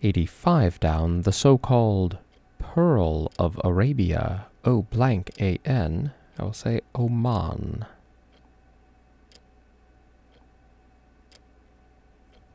85 0.03 0.79
down, 0.79 1.21
the 1.21 1.31
so-called 1.31 2.17
Pearl 2.59 3.31
of 3.37 3.59
Arabia, 3.63 4.47
O 4.65 4.83
blank 4.83 5.31
A-N, 5.39 6.11
I 6.39 6.43
will 6.43 6.53
say 6.53 6.81
Oman. 6.95 7.85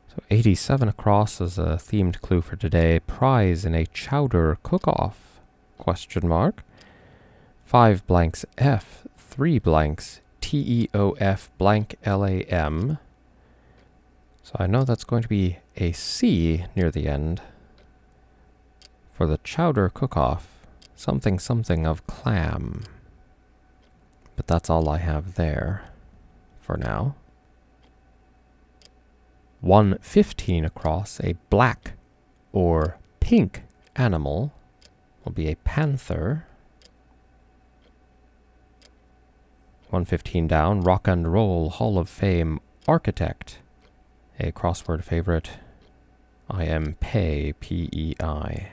So 0.09 0.23
87 0.29 0.89
across 0.89 1.39
is 1.39 1.57
a 1.57 1.77
themed 1.77 2.21
clue 2.21 2.41
for 2.41 2.55
today. 2.55 2.99
Prize 2.99 3.65
in 3.65 3.75
a 3.75 3.85
chowder 3.85 4.57
cook-off? 4.63 5.39
Question 5.77 6.27
mark. 6.27 6.63
Five 7.65 8.05
blanks 8.07 8.45
F, 8.57 9.05
three 9.17 9.59
blanks 9.59 10.21
T-E-O-F 10.41 11.51
blank 11.57 11.97
L-A-M. 12.03 12.97
So 14.47 14.55
I 14.59 14.65
know 14.65 14.85
that's 14.85 15.03
going 15.03 15.23
to 15.23 15.27
be 15.27 15.57
a 15.75 15.91
C 15.91 16.63
near 16.73 16.89
the 16.89 17.05
end. 17.05 17.41
For 19.11 19.27
the 19.27 19.39
chowder 19.43 19.89
cook-off, 19.89 20.65
something 20.95 21.37
something 21.37 21.85
of 21.85 22.07
clam. 22.07 22.83
But 24.37 24.47
that's 24.47 24.69
all 24.69 24.87
I 24.87 24.99
have 24.99 25.35
there 25.35 25.89
for 26.61 26.77
now. 26.77 27.15
115 29.59 30.63
across, 30.63 31.19
a 31.19 31.35
black 31.49 31.95
or 32.53 32.95
pink 33.19 33.63
animal 33.97 34.53
will 35.25 35.33
be 35.33 35.49
a 35.49 35.57
panther. 35.57 36.47
115 39.89 40.47
down, 40.47 40.79
Rock 40.79 41.05
and 41.05 41.33
Roll 41.33 41.69
Hall 41.69 41.97
of 41.97 42.07
Fame 42.07 42.61
architect 42.87 43.59
a 44.39 44.51
crossword 44.51 45.03
favorite. 45.03 45.51
I. 46.49 46.65
M. 46.65 46.95
Pei, 46.99 47.53
P 47.59 47.89
E 47.91 48.15
I. 48.21 48.71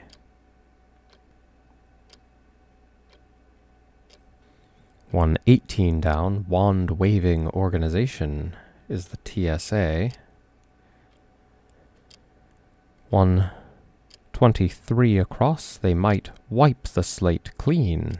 One 5.11 5.37
eighteen 5.47 6.01
down, 6.01 6.45
wand 6.47 6.91
waving 6.91 7.47
organization 7.49 8.55
is 8.89 9.09
the 9.09 9.17
TSA. 9.57 10.11
One 13.09 13.51
twenty-three 14.33 15.17
across, 15.17 15.77
they 15.77 15.93
might 15.93 16.31
wipe 16.49 16.83
the 16.83 17.03
slate 17.03 17.51
clean, 17.57 18.17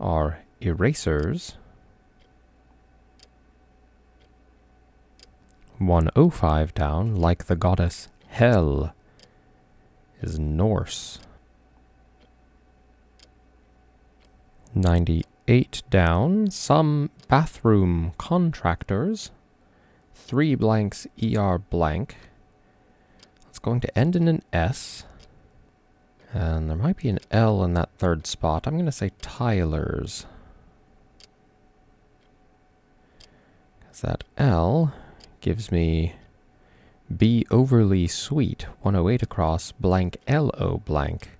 are 0.00 0.40
erasers. 0.60 1.56
105 5.78 6.74
down, 6.74 7.16
like 7.16 7.46
the 7.46 7.56
goddess 7.56 8.08
Hel, 8.28 8.94
is 10.20 10.38
Norse. 10.38 11.18
98 14.74 15.82
down, 15.90 16.50
some 16.50 17.10
bathroom 17.28 18.12
contractors. 18.18 19.30
Three 20.14 20.54
blanks 20.54 21.06
ER 21.22 21.58
blank. 21.58 22.16
It's 23.48 23.58
going 23.58 23.80
to 23.80 23.98
end 23.98 24.16
in 24.16 24.26
an 24.26 24.42
S. 24.52 25.04
And 26.32 26.68
there 26.68 26.76
might 26.76 26.96
be 26.96 27.08
an 27.08 27.20
L 27.30 27.62
in 27.62 27.74
that 27.74 27.90
third 27.98 28.26
spot. 28.26 28.66
I'm 28.66 28.74
going 28.74 28.86
to 28.86 28.92
say 28.92 29.12
tilers. 29.20 30.26
Because 33.78 34.00
that 34.00 34.24
L 34.36 34.92
gives 35.44 35.70
me 35.70 36.14
be 37.18 37.46
overly 37.50 38.06
sweet 38.06 38.62
108 38.80 39.22
across 39.22 39.72
blank 39.72 40.16
lo 40.26 40.80
blank. 40.86 41.32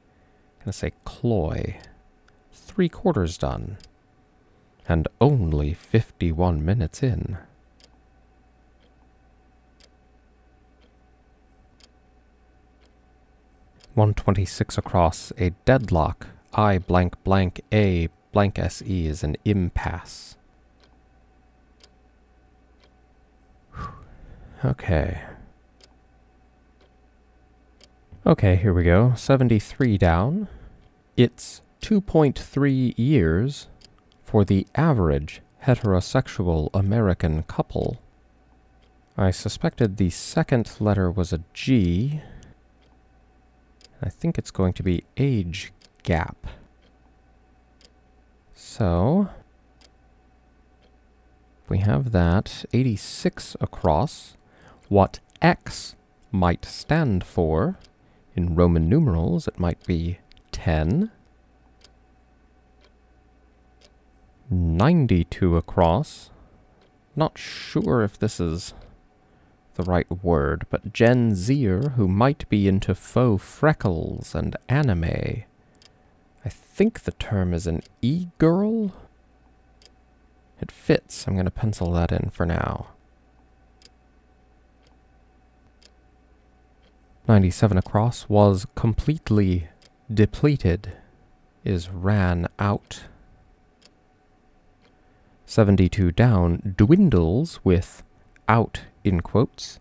Gonna 0.59 0.75
say 0.75 0.93
cloy. 1.07 1.79
Three 2.53 2.91
quarters 2.91 3.39
done. 3.39 3.79
And 4.87 5.09
only 5.23 5.73
51 5.73 6.63
minutes 6.63 7.03
in. 7.03 7.39
One 13.95 14.13
twenty 14.13 14.45
six 14.45 14.77
across 14.77 15.33
a 15.39 15.51
deadlock 15.65 16.27
I 16.53 16.77
blank 16.77 17.15
blank 17.25 17.63
A 17.73 18.11
blank 18.33 18.59
SE 18.59 19.07
is 19.07 19.25
an 19.25 19.37
impasse. 19.47 20.34
Okay. 24.65 25.21
Okay, 28.25 28.57
here 28.57 28.73
we 28.73 28.83
go. 28.83 29.13
73 29.15 29.99
down. 29.99 30.49
It's 31.19 31.61
2.3 31.83 32.95
years 32.97 33.69
for 34.23 34.43
the 34.43 34.67
average 34.75 35.43
heterosexual 35.65 36.71
American 36.73 37.43
couple. 37.43 38.01
I 39.19 39.31
suspected 39.33 39.99
the 39.99 40.09
second 40.09 40.71
letter 40.81 41.11
was 41.11 41.35
a 41.35 41.45
G. 41.53 42.23
I 44.01 44.09
think 44.09 44.39
it's 44.39 44.51
going 44.51 44.73
to 44.73 44.83
be 44.83 45.05
age 45.19 45.75
gap. 46.05 46.47
So, 48.55 49.29
we 51.69 51.79
have 51.79 52.13
that 52.13 52.65
86 52.73 53.59
across 53.61 54.39
what 54.89 55.21
X 55.41 55.95
might 56.31 56.65
stand 56.65 57.25
for. 57.25 57.79
In 58.37 58.55
Roman 58.55 58.89
numerals, 58.89 59.47
it 59.47 59.59
might 59.59 59.85
be 59.87 60.19
10. 60.53 61.11
92 64.51 65.57
across. 65.57 66.31
Not 67.17 67.39
sure 67.39 68.03
if 68.03 68.19
this 68.19 68.41
is 68.41 68.75
the 69.75 69.85
right 69.85 70.11
word, 70.23 70.67
but 70.71 70.93
Gen 70.93 71.35
Zer, 71.35 71.91
who 71.97 72.09
might 72.09 72.49
be 72.49 72.69
into 72.69 72.95
faux 72.95 73.43
freckles 73.45 74.35
and 74.35 74.57
anime. 74.69 75.45
I 76.45 76.49
think 76.49 77.01
the 77.01 77.13
term 77.13 77.55
is 77.55 77.67
an 77.67 77.83
e-girl? 78.03 78.93
It 80.61 80.71
fits. 80.71 81.27
I'm 81.27 81.35
going 81.35 81.47
to 81.47 81.51
pencil 81.51 81.93
that 81.93 82.13
in 82.13 82.31
for 82.31 82.47
now. 82.47 82.94
97 87.27 87.79
across 87.79 88.29
was 88.29 88.67
completely 88.75 89.69
depleted, 90.13 90.93
is 91.65 91.89
ran 91.89 92.47
out. 92.59 93.05
72 95.47 96.13
down 96.13 96.75
dwindles 96.77 97.61
with 97.65 98.03
out 98.47 98.83
in 99.05 99.21
quotes. 99.23 99.79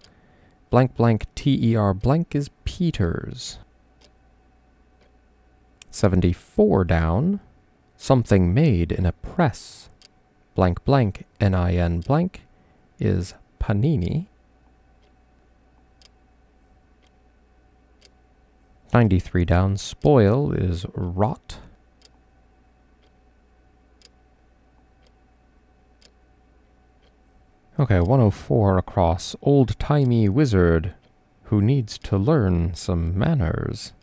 Blank 0.70 0.96
blank 0.96 1.26
TER 1.36 1.94
blank 1.94 2.34
is 2.34 2.50
Peters. 2.64 3.60
74 5.92 6.86
down, 6.86 7.42
something 7.98 8.54
made 8.54 8.92
in 8.92 9.06
a 9.06 9.12
press. 9.12 9.90
Blank 10.56 10.86
blank 10.86 11.26
NIN 11.42 12.00
blank 12.00 12.44
is 13.00 13.34
Panini. 13.60 14.28
93 18.94 19.44
down. 19.44 19.76
Spoil 19.76 20.52
is 20.54 20.86
rot. 20.94 21.58
Okay, 27.80 28.00
104 28.00 28.78
across. 28.78 29.36
Old-timey 29.42 30.30
wizard 30.30 30.94
who 31.46 31.60
needs 31.60 31.98
to 31.98 32.18
learn 32.18 32.76
some 32.76 33.18
manners. 33.18 33.94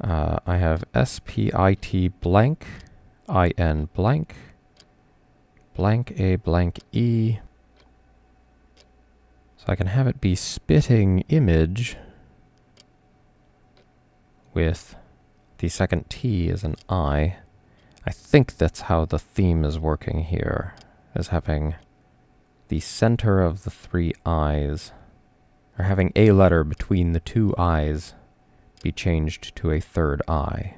Uh, 0.00 0.38
I 0.46 0.56
have 0.56 0.84
S-P-I-T 0.94 2.08
blank, 2.08 2.66
I-N 3.28 3.90
blank, 3.92 4.34
blank 5.74 6.18
A 6.18 6.36
blank 6.36 6.78
E. 6.92 7.38
So 9.58 9.64
I 9.68 9.76
can 9.76 9.88
have 9.88 10.06
it 10.06 10.22
be 10.22 10.34
spitting 10.34 11.24
image 11.28 11.98
with 14.58 14.96
the 15.58 15.68
second 15.68 16.10
T 16.10 16.50
as 16.50 16.64
an 16.64 16.74
I. 16.88 17.36
I 18.04 18.10
think 18.10 18.56
that's 18.56 18.80
how 18.80 19.04
the 19.04 19.18
theme 19.20 19.64
is 19.64 19.78
working 19.78 20.24
here, 20.24 20.74
is 21.14 21.28
having 21.28 21.76
the 22.66 22.80
center 22.80 23.40
of 23.40 23.62
the 23.62 23.70
three 23.70 24.12
I's, 24.26 24.90
or 25.78 25.84
having 25.84 26.10
a 26.16 26.32
letter 26.32 26.64
between 26.64 27.12
the 27.12 27.20
two 27.20 27.54
I's, 27.56 28.14
be 28.82 28.90
changed 28.90 29.54
to 29.54 29.70
a 29.70 29.78
third 29.78 30.22
I. 30.26 30.74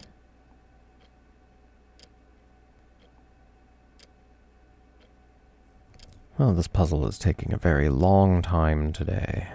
Well, 6.36 6.52
this 6.52 6.68
puzzle 6.68 7.06
is 7.06 7.18
taking 7.18 7.54
a 7.54 7.56
very 7.56 7.88
long 7.88 8.42
time 8.42 8.92
today. 8.92 9.48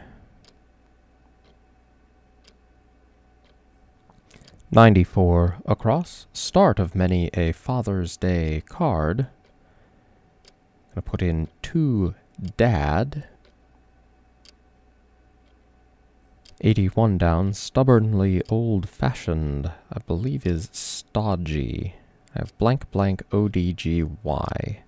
94 4.76 5.60
across, 5.66 6.28
start 6.34 6.80
of 6.80 6.94
many 6.94 7.30
a 7.34 7.54
Father's 7.54 8.18
Day 8.18 8.62
card. 8.68 9.22
I'm 9.22 9.28
Gonna 10.96 11.02
put 11.02 11.22
in 11.22 11.48
to 11.62 12.14
dad. 12.58 13.26
81 16.60 17.18
down, 17.18 17.54
stubbornly 17.54 18.42
old 18.50 18.90
fashioned, 18.90 19.72
I 19.94 20.00
believe 20.06 20.46
is 20.46 20.68
stodgy. 20.74 21.96
I 22.36 22.40
have 22.40 22.58
blank 22.58 22.92
blank 22.92 23.24
ODGY. 23.32 24.80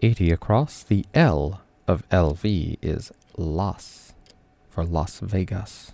80 0.00 0.30
across, 0.30 0.82
the 0.82 1.04
L 1.12 1.60
of 1.86 2.08
LV 2.08 2.78
is 2.80 3.12
Las 3.36 4.14
for 4.70 4.86
Las 4.86 5.20
Vegas. 5.20 5.92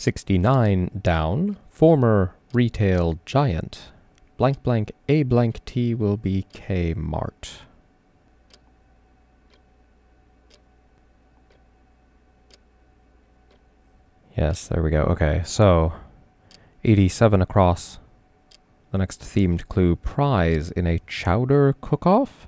69 0.00 1.02
down, 1.02 1.58
former 1.68 2.34
retail 2.54 3.18
giant. 3.26 3.92
Blank 4.38 4.62
blank 4.62 4.92
A 5.10 5.24
blank 5.24 5.62
T 5.66 5.94
will 5.94 6.16
be 6.16 6.46
K 6.54 6.94
Mart. 6.94 7.58
Yes, 14.34 14.68
there 14.68 14.82
we 14.82 14.88
go. 14.88 15.02
Okay, 15.02 15.42
so 15.44 15.92
87 16.82 17.42
across. 17.42 17.98
The 18.92 18.96
next 18.96 19.20
themed 19.20 19.68
clue 19.68 19.96
prize 19.96 20.70
in 20.70 20.86
a 20.86 21.00
chowder 21.00 21.74
cook-off. 21.82 22.46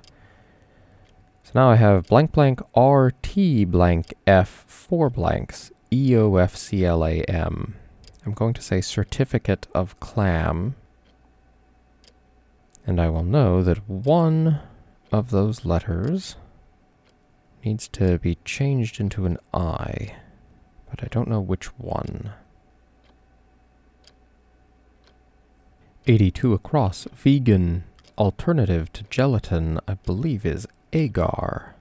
So 1.43 1.51
now 1.53 1.69
I 1.69 1.75
have 1.75 2.07
blank 2.07 2.31
blank 2.31 2.61
RT 2.75 3.69
blank 3.69 4.15
F 4.25 4.65
four 4.67 5.11
blanks 5.11 5.71
EOFCLAM. 5.93 7.73
I'm 8.25 8.33
going 8.33 8.55
to 8.55 8.61
say 8.63 8.81
certificate 8.81 9.67
of 9.75 9.99
clam. 9.99 10.75
And 12.87 12.99
I 12.99 13.09
will 13.09 13.23
know 13.23 13.61
that 13.61 13.87
one 13.87 14.59
of 15.11 15.29
those 15.29 15.65
letters 15.65 16.35
needs 17.63 17.87
to 17.89 18.17
be 18.17 18.39
changed 18.43 18.99
into 18.99 19.27
an 19.27 19.37
I, 19.53 20.15
but 20.89 21.03
I 21.03 21.07
don't 21.11 21.29
know 21.29 21.39
which 21.39 21.67
one. 21.77 22.33
82 26.07 26.53
across, 26.53 27.07
vegan 27.13 27.83
alternative 28.17 28.91
to 28.93 29.03
gelatin, 29.11 29.79
I 29.87 29.93
believe 29.93 30.43
is 30.43 30.67
agar. 30.91 31.72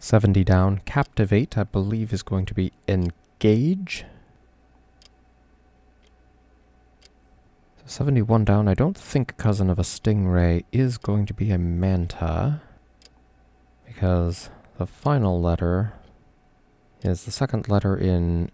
70 0.00 0.42
down. 0.44 0.80
Captivate, 0.86 1.56
I 1.58 1.64
believe, 1.64 2.12
is 2.12 2.22
going 2.22 2.46
to 2.46 2.54
be 2.54 2.72
engage. 2.88 4.04
So 7.76 7.84
71 7.84 8.44
down. 8.46 8.66
I 8.66 8.74
don't 8.74 8.96
think 8.96 9.36
Cousin 9.36 9.68
of 9.68 9.78
a 9.78 9.82
Stingray 9.82 10.64
is 10.72 10.96
going 10.96 11.26
to 11.26 11.34
be 11.34 11.50
a 11.50 11.58
manta. 11.58 12.62
Because 13.86 14.48
the 14.78 14.86
final 14.86 15.40
letter 15.40 15.92
is 17.02 17.24
the 17.24 17.30
second 17.30 17.68
letter 17.68 17.94
in 17.94 18.50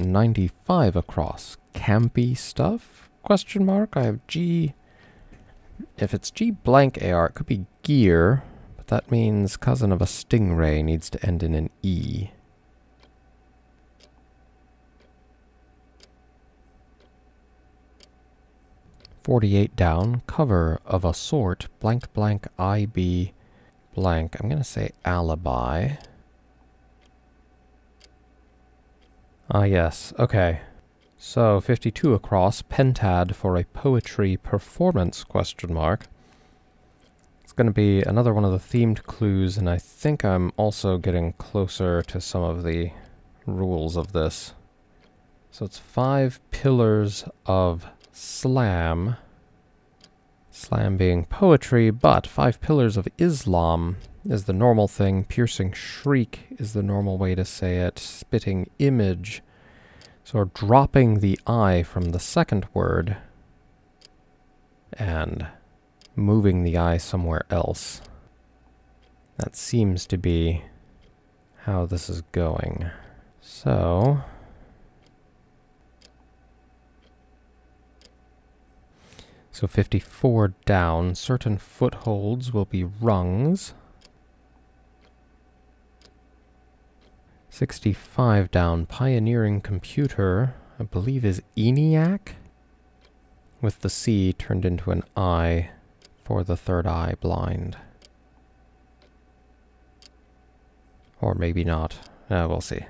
95 0.00 0.96
across. 0.96 1.56
Campy 1.74 2.36
stuff? 2.36 3.08
Question 3.22 3.64
mark. 3.64 3.96
I 3.96 4.02
have 4.02 4.26
G. 4.26 4.74
If 5.96 6.12
it's 6.12 6.32
G 6.32 6.50
blank 6.50 6.98
AR, 7.00 7.26
it 7.26 7.34
could 7.34 7.46
be 7.46 7.66
gear. 7.84 8.42
That 8.88 9.10
means 9.10 9.58
cousin 9.58 9.92
of 9.92 10.00
a 10.00 10.06
stingray 10.06 10.82
needs 10.82 11.10
to 11.10 11.24
end 11.24 11.42
in 11.42 11.54
an 11.54 11.68
E. 11.82 12.28
Forty-eight 19.22 19.76
down, 19.76 20.22
cover 20.26 20.80
of 20.86 21.04
a 21.04 21.12
sort, 21.12 21.68
blank 21.80 22.10
blank 22.14 22.46
IB 22.58 23.34
blank. 23.94 24.36
I'm 24.40 24.48
gonna 24.48 24.64
say 24.64 24.90
alibi. 25.04 25.96
Ah 29.50 29.64
yes, 29.64 30.14
okay. 30.18 30.60
So 31.18 31.60
52 31.60 32.14
across, 32.14 32.62
pentad 32.62 33.34
for 33.34 33.56
a 33.56 33.64
poetry 33.64 34.38
performance 34.38 35.24
question 35.24 35.74
mark 35.74 36.06
going 37.58 37.66
to 37.66 37.72
be 37.72 38.02
another 38.02 38.32
one 38.32 38.44
of 38.44 38.52
the 38.52 38.58
themed 38.58 39.02
clues, 39.02 39.58
and 39.58 39.68
I 39.68 39.78
think 39.78 40.24
I'm 40.24 40.52
also 40.56 40.96
getting 40.96 41.32
closer 41.32 42.02
to 42.02 42.20
some 42.20 42.44
of 42.44 42.62
the 42.62 42.92
rules 43.46 43.96
of 43.96 44.12
this. 44.12 44.54
So 45.50 45.64
it's 45.64 45.76
five 45.76 46.38
pillars 46.52 47.24
of 47.46 47.84
slam. 48.12 49.16
Slam 50.52 50.96
being 50.96 51.24
poetry, 51.24 51.90
but 51.90 52.28
five 52.28 52.60
pillars 52.60 52.96
of 52.96 53.08
Islam 53.18 53.96
is 54.24 54.44
the 54.44 54.52
normal 54.52 54.86
thing. 54.86 55.24
Piercing 55.24 55.72
shriek 55.72 56.46
is 56.58 56.74
the 56.74 56.82
normal 56.84 57.18
way 57.18 57.34
to 57.34 57.44
say 57.44 57.78
it. 57.78 57.98
Spitting 57.98 58.70
image. 58.78 59.42
So 60.22 60.44
dropping 60.54 61.18
the 61.18 61.40
I 61.44 61.82
from 61.82 62.10
the 62.10 62.20
second 62.20 62.68
word. 62.72 63.16
And 64.92 65.48
moving 66.18 66.64
the 66.64 66.76
eye 66.76 66.96
somewhere 66.96 67.44
else. 67.50 68.02
That 69.36 69.54
seems 69.54 70.04
to 70.06 70.18
be 70.18 70.64
how 71.62 71.86
this 71.86 72.10
is 72.10 72.22
going. 72.32 72.90
So... 73.40 74.22
So 79.52 79.66
54 79.66 80.54
down, 80.66 81.16
certain 81.16 81.58
footholds 81.58 82.52
will 82.52 82.64
be 82.64 82.84
rungs. 82.84 83.74
65 87.50 88.52
down, 88.52 88.86
pioneering 88.86 89.60
computer, 89.60 90.54
I 90.78 90.84
believe 90.84 91.24
is 91.24 91.42
ENIAC, 91.56 92.34
with 93.60 93.80
the 93.80 93.90
C 93.90 94.32
turned 94.32 94.64
into 94.64 94.92
an 94.92 95.02
I 95.16 95.70
for 96.28 96.44
the 96.44 96.58
third 96.58 96.86
eye 96.86 97.14
blind. 97.22 97.74
Or 101.22 101.34
maybe 101.34 101.64
not. 101.64 102.00
Uh, 102.28 102.46
we'll 102.46 102.60
see. 102.60 102.84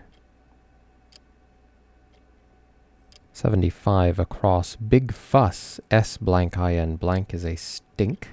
75 3.33 4.19
across. 4.19 4.75
Big 4.75 5.13
fuss. 5.13 5.79
S 5.89 6.17
blank 6.17 6.57
IN 6.57 6.97
blank 6.97 7.33
is 7.33 7.45
a 7.45 7.55
stink. 7.55 8.31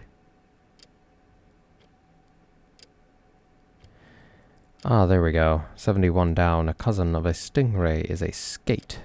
Ah, 4.84 5.06
there 5.06 5.22
we 5.22 5.32
go. 5.32 5.65
71 5.76 6.34
down. 6.34 6.68
A 6.68 6.74
cousin 6.74 7.15
of 7.15 7.28
a 7.28 7.32
stingray 7.32 8.04
is 8.06 8.24
a 8.24 8.32
skate. 8.32 9.02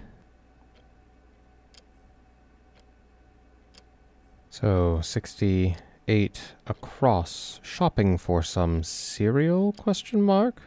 So, 4.49 5.01
60 5.03 5.77
eight 6.11 6.55
across. 6.66 7.61
Shopping 7.62 8.18
for 8.18 8.42
some 8.42 8.83
cereal? 8.83 9.73
Question 9.73 10.20
mark. 10.20 10.61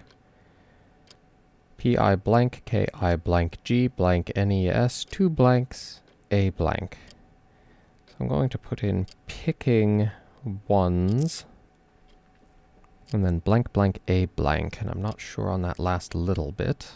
P 1.77 1.97
I 1.97 2.15
blank 2.15 2.61
K 2.63 2.87
I 2.93 3.17
blank 3.17 3.57
G 3.65 3.87
blank 3.87 4.31
N 4.37 4.53
E 4.53 4.69
S 4.69 5.03
two 5.03 5.29
blanks 5.29 5.99
A 6.31 6.49
blank. 6.51 6.97
So 8.07 8.15
I'm 8.21 8.29
going 8.29 8.47
to 8.49 8.57
put 8.57 8.83
in 8.83 9.05
picking 9.27 10.09
ones. 10.69 11.43
And 13.11 13.25
then 13.25 13.39
blank 13.39 13.73
blank 13.73 13.99
a 14.07 14.25
blank. 14.25 14.79
And 14.79 14.89
I'm 14.89 15.01
not 15.01 15.19
sure 15.19 15.49
on 15.49 15.61
that 15.63 15.77
last 15.77 16.15
little 16.15 16.53
bit. 16.53 16.93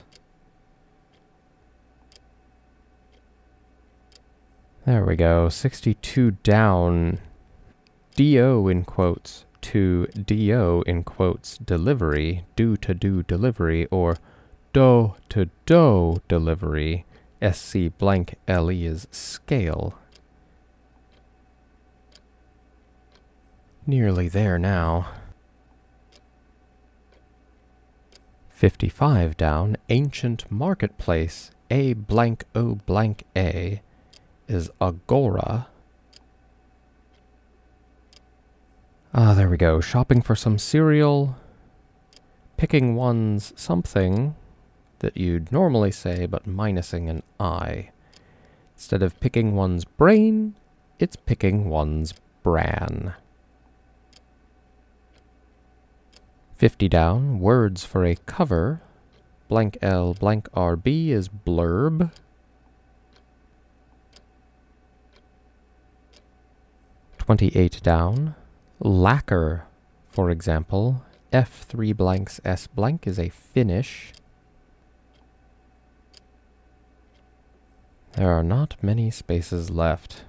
There 4.85 5.03
we 5.03 5.17
go. 5.17 5.49
62 5.49 6.31
down. 6.43 7.19
DO 8.17 8.67
in 8.67 8.83
quotes 8.83 9.45
to 9.61 10.07
DO 10.07 10.83
in 10.87 11.03
quotes 11.03 11.55
delivery, 11.59 12.45
do 12.55 12.75
to 12.77 12.95
do 12.95 13.21
delivery, 13.21 13.85
or 13.91 14.17
do 14.73 15.13
to 15.29 15.51
do 15.67 16.19
delivery. 16.27 17.05
SC 17.43 17.95
blank 17.99 18.33
LE 18.47 18.71
is 18.71 19.07
scale. 19.11 19.99
Nearly 23.85 24.27
there 24.27 24.57
now. 24.57 25.09
55 28.49 29.37
down, 29.37 29.77
ancient 29.89 30.51
marketplace, 30.51 31.51
A 31.69 31.93
blank 31.93 32.45
O 32.55 32.79
blank 32.87 33.25
A 33.35 33.83
is 34.47 34.71
Agora. 34.81 35.67
Ah, 39.19 39.33
there 39.33 39.49
we 39.49 39.57
go. 39.57 39.81
Shopping 39.81 40.21
for 40.21 40.35
some 40.35 40.59
cereal. 40.59 41.37
Picking 42.55 42.93
one's 42.93 43.51
something 43.55 44.35
that 44.99 45.17
you'd 45.17 45.51
normally 45.51 45.89
say, 45.89 46.27
but 46.27 46.47
minusing 46.47 47.09
an 47.09 47.23
I. 47.39 47.89
Instead 48.75 49.01
of 49.01 49.19
picking 49.19 49.55
one's 49.55 49.85
brain, 49.85 50.53
it's 50.99 51.15
picking 51.15 51.67
one's 51.67 52.13
bran. 52.43 53.15
50 56.57 56.87
down, 56.87 57.39
words 57.39 57.83
for 57.83 58.05
a 58.05 58.17
cover. 58.27 58.83
Blank 59.47 59.79
L 59.81 60.13
blank 60.13 60.47
RB 60.51 61.09
is 61.09 61.27
blurb. 61.27 62.11
28 67.17 67.81
down. 67.81 68.35
Lacquer, 68.79 69.65
for 70.07 70.29
example. 70.29 71.03
F3 71.33 71.95
blanks 71.95 72.39
S 72.45 72.67
blank 72.67 73.05
is 73.05 73.19
a 73.19 73.29
finish. 73.29 74.13
There 78.13 78.31
are 78.31 78.43
not 78.43 78.81
many 78.81 79.11
spaces 79.11 79.69
left. 79.69 80.23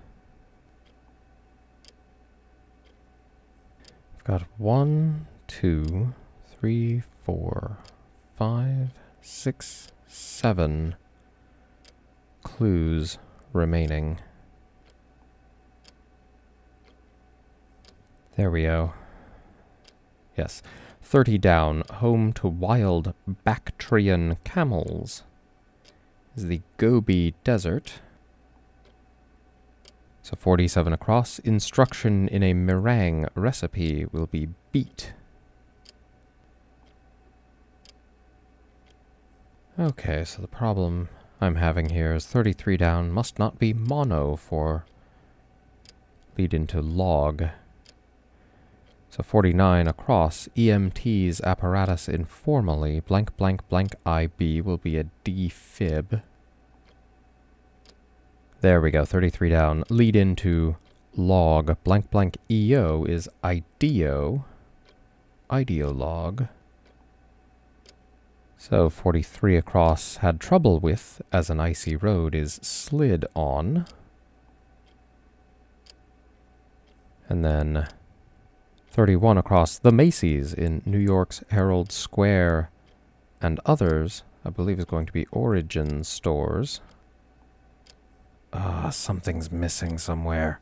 I've 4.16 4.24
got 4.24 4.42
one, 4.58 5.26
two, 5.46 6.14
three, 6.58 7.02
four, 7.24 7.78
five, 8.36 8.90
six, 9.22 9.88
seven 10.06 10.96
clues 12.42 13.18
remaining. 13.52 14.18
There 18.38 18.52
we 18.52 18.62
go. 18.62 18.92
Yes. 20.36 20.62
30 21.02 21.38
down, 21.38 21.82
home 21.94 22.32
to 22.34 22.46
wild 22.46 23.12
Bactrian 23.26 24.36
camels. 24.44 25.24
Is 26.36 26.46
the 26.46 26.60
Gobi 26.76 27.34
Desert. 27.42 27.94
So 30.22 30.36
47 30.36 30.92
across. 30.92 31.40
Instruction 31.40 32.28
in 32.28 32.44
a 32.44 32.54
meringue 32.54 33.26
recipe 33.34 34.06
will 34.12 34.28
be 34.28 34.50
beat. 34.70 35.14
Okay, 39.80 40.22
so 40.22 40.40
the 40.40 40.46
problem 40.46 41.08
I'm 41.40 41.56
having 41.56 41.88
here 41.88 42.14
is 42.14 42.24
33 42.24 42.76
down 42.76 43.10
must 43.10 43.40
not 43.40 43.58
be 43.58 43.72
mono 43.72 44.36
for 44.36 44.84
lead 46.36 46.54
into 46.54 46.80
log. 46.80 47.48
So 49.18 49.24
49 49.24 49.88
across, 49.88 50.48
EMT's 50.56 51.40
apparatus 51.40 52.08
informally, 52.08 53.00
blank 53.00 53.36
blank 53.36 53.68
blank 53.68 53.96
IB 54.06 54.60
will 54.60 54.76
be 54.76 54.96
a 54.96 55.06
defib. 55.24 56.22
There 58.60 58.80
we 58.80 58.92
go, 58.92 59.04
33 59.04 59.48
down. 59.48 59.82
Lead 59.90 60.14
into 60.14 60.76
log, 61.16 61.82
blank 61.82 62.12
blank 62.12 62.36
EO 62.48 63.04
is 63.06 63.28
IDEO, 63.42 64.44
ideolog. 65.50 66.48
So 68.56 68.88
43 68.88 69.56
across 69.56 70.18
had 70.18 70.38
trouble 70.38 70.78
with, 70.78 71.20
as 71.32 71.50
an 71.50 71.58
icy 71.58 71.96
road 71.96 72.36
is 72.36 72.60
slid 72.62 73.24
on. 73.34 73.84
And 77.28 77.44
then 77.44 77.88
31 78.98 79.38
across 79.38 79.78
the 79.78 79.92
Macy's 79.92 80.52
in 80.52 80.82
New 80.84 80.98
York's 80.98 81.44
Herald 81.50 81.92
Square 81.92 82.68
and 83.40 83.60
others, 83.64 84.24
I 84.44 84.50
believe 84.50 84.80
is 84.80 84.86
going 84.86 85.06
to 85.06 85.12
be 85.12 85.24
Origin 85.26 86.02
stores. 86.02 86.80
Ah, 88.52 88.90
something's 88.90 89.52
missing 89.52 89.98
somewhere. 89.98 90.58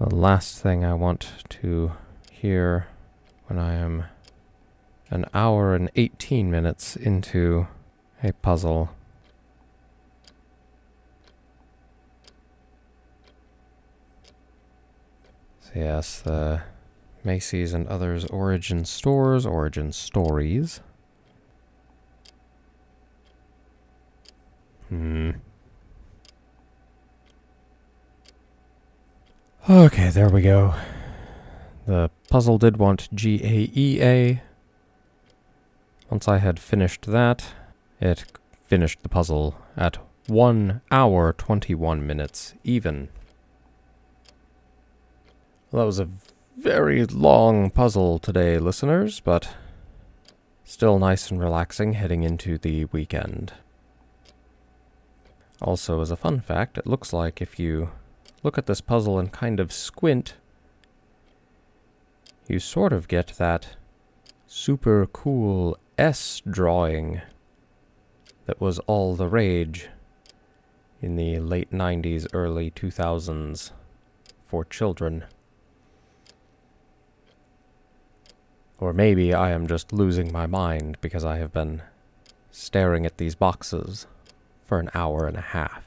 The 0.00 0.14
last 0.14 0.62
thing 0.62 0.82
I 0.82 0.94
want 0.94 1.44
to 1.50 1.92
hear 2.30 2.86
when 3.48 3.58
I 3.58 3.74
am 3.74 4.04
an 5.10 5.26
hour 5.34 5.74
and 5.74 5.90
18 5.94 6.50
minutes 6.50 6.96
into 6.96 7.66
a 8.24 8.32
puzzle. 8.32 8.88
Yes, 15.74 16.20
the 16.20 16.62
Macy's 17.26 17.74
and 17.74 17.86
others 17.88 18.24
origin 18.26 18.84
stores, 18.84 19.44
origin 19.44 19.92
stories. 19.92 20.80
Hmm. 24.88 25.32
Okay, 29.68 30.10
there 30.10 30.28
we 30.30 30.42
go. 30.42 30.74
The 31.86 32.10
puzzle 32.30 32.56
did 32.56 32.76
want 32.76 33.08
G-A-E-A. 33.12 34.40
Once 36.08 36.28
I 36.28 36.38
had 36.38 36.60
finished 36.60 37.06
that, 37.06 37.48
it 38.00 38.24
finished 38.64 39.02
the 39.02 39.08
puzzle 39.08 39.56
at 39.76 39.98
1 40.28 40.82
hour 40.92 41.32
21 41.32 42.06
minutes 42.06 42.54
even. 42.62 43.08
Well, 45.70 45.82
that 45.82 45.86
was 45.86 45.98
a 45.98 46.08
very 46.56 47.04
long 47.04 47.70
puzzle 47.70 48.18
today, 48.18 48.58
listeners, 48.58 49.20
but 49.20 49.54
still 50.64 50.98
nice 50.98 51.30
and 51.30 51.38
relaxing 51.38 51.92
heading 51.92 52.22
into 52.22 52.56
the 52.56 52.86
weekend. 52.86 53.52
Also, 55.60 56.00
as 56.00 56.10
a 56.10 56.16
fun 56.16 56.40
fact, 56.40 56.78
it 56.78 56.86
looks 56.86 57.12
like 57.12 57.40
if 57.40 57.58
you 57.58 57.90
look 58.42 58.58
at 58.58 58.66
this 58.66 58.80
puzzle 58.80 59.18
and 59.18 59.32
kind 59.32 59.60
of 59.60 59.72
squint, 59.72 60.34
you 62.48 62.58
sort 62.58 62.92
of 62.92 63.08
get 63.08 63.34
that 63.38 63.76
super 64.46 65.06
cool 65.06 65.78
S 65.98 66.40
drawing 66.48 67.20
that 68.46 68.60
was 68.60 68.78
all 68.80 69.14
the 69.14 69.28
rage 69.28 69.88
in 71.02 71.16
the 71.16 71.38
late 71.38 71.70
90s, 71.70 72.26
early 72.32 72.70
2000s 72.70 73.72
for 74.46 74.64
children. 74.64 75.24
Or 78.78 78.92
maybe 78.92 79.32
I 79.32 79.50
am 79.52 79.66
just 79.66 79.92
losing 79.92 80.32
my 80.32 80.46
mind 80.46 80.98
because 81.00 81.24
I 81.24 81.38
have 81.38 81.52
been 81.52 81.82
staring 82.50 83.06
at 83.06 83.18
these 83.18 83.34
boxes 83.34 84.06
for 84.64 84.78
an 84.78 84.90
hour 84.94 85.26
and 85.26 85.36
a 85.36 85.40
half. 85.40 85.84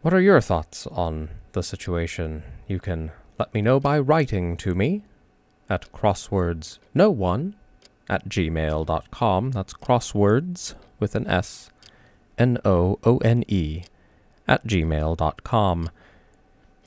What 0.00 0.14
are 0.14 0.20
your 0.20 0.40
thoughts 0.40 0.86
on 0.88 1.28
the 1.52 1.62
situation? 1.62 2.42
You 2.66 2.80
can 2.80 3.12
let 3.38 3.52
me 3.54 3.62
know 3.62 3.78
by 3.78 3.98
writing 3.98 4.56
to 4.58 4.74
me 4.74 5.02
at 5.68 5.92
crosswords 5.92 6.78
no 6.94 7.10
one 7.10 7.54
at 8.08 8.28
gmail.com. 8.28 9.50
That's 9.52 9.74
crosswords 9.74 10.74
with 10.98 11.14
an 11.14 11.26
S, 11.26 11.70
N 12.36 12.58
O 12.64 12.98
O 13.04 13.18
N 13.18 13.44
E, 13.48 13.82
at 14.48 14.66
gmail.com. 14.66 15.90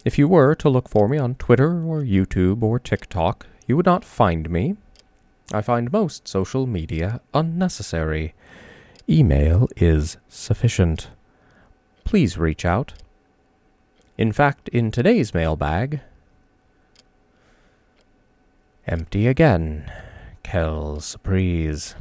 If 0.05 0.17
you 0.17 0.27
were 0.27 0.55
to 0.55 0.69
look 0.69 0.87
for 0.87 1.09
me 1.09 1.17
on 1.17 1.35
Twitter 1.35 1.83
or 1.83 2.01
YouTube 2.01 2.63
or 2.63 2.79
TikTok, 2.79 3.47
you 3.67 3.75
would 3.75 3.85
not 3.85 4.05
find 4.05 4.49
me. 4.49 4.77
I 5.51 5.61
find 5.61 5.91
most 5.91 6.27
social 6.27 6.67
media 6.67 7.19
unnecessary. 7.33 8.33
Email 9.09 9.67
is 9.75 10.17
sufficient. 10.29 11.09
Please 12.05 12.37
reach 12.37 12.63
out. 12.63 12.93
In 14.17 14.31
fact, 14.31 14.69
in 14.69 14.91
today's 14.91 15.33
mailbag, 15.33 15.99
Empty 18.87 19.25
again. 19.25 19.91
Quelle 20.43 20.99
surprise. 20.99 21.95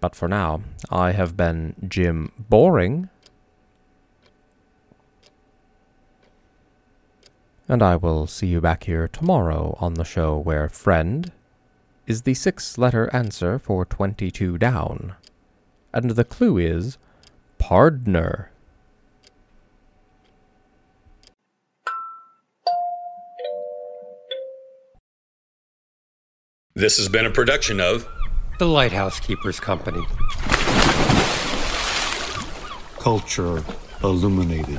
But 0.00 0.16
for 0.16 0.26
now, 0.26 0.62
I 0.90 1.12
have 1.12 1.36
been 1.36 1.74
Jim 1.86 2.32
Boring. 2.38 3.10
And 7.72 7.82
I 7.82 7.96
will 7.96 8.26
see 8.26 8.48
you 8.48 8.60
back 8.60 8.84
here 8.84 9.08
tomorrow 9.08 9.78
on 9.80 9.94
the 9.94 10.04
show 10.04 10.36
where 10.36 10.68
friend 10.68 11.32
is 12.06 12.20
the 12.20 12.34
six 12.34 12.76
letter 12.76 13.08
answer 13.14 13.58
for 13.58 13.86
22 13.86 14.58
down. 14.58 15.14
And 15.90 16.10
the 16.10 16.22
clue 16.22 16.58
is 16.58 16.98
pardner. 17.56 18.50
This 26.74 26.98
has 26.98 27.08
been 27.08 27.24
a 27.24 27.30
production 27.30 27.80
of 27.80 28.06
The 28.58 28.68
Lighthouse 28.68 29.18
Keepers 29.18 29.58
Company. 29.58 30.04
Culture 32.98 33.64
illuminated. 34.04 34.78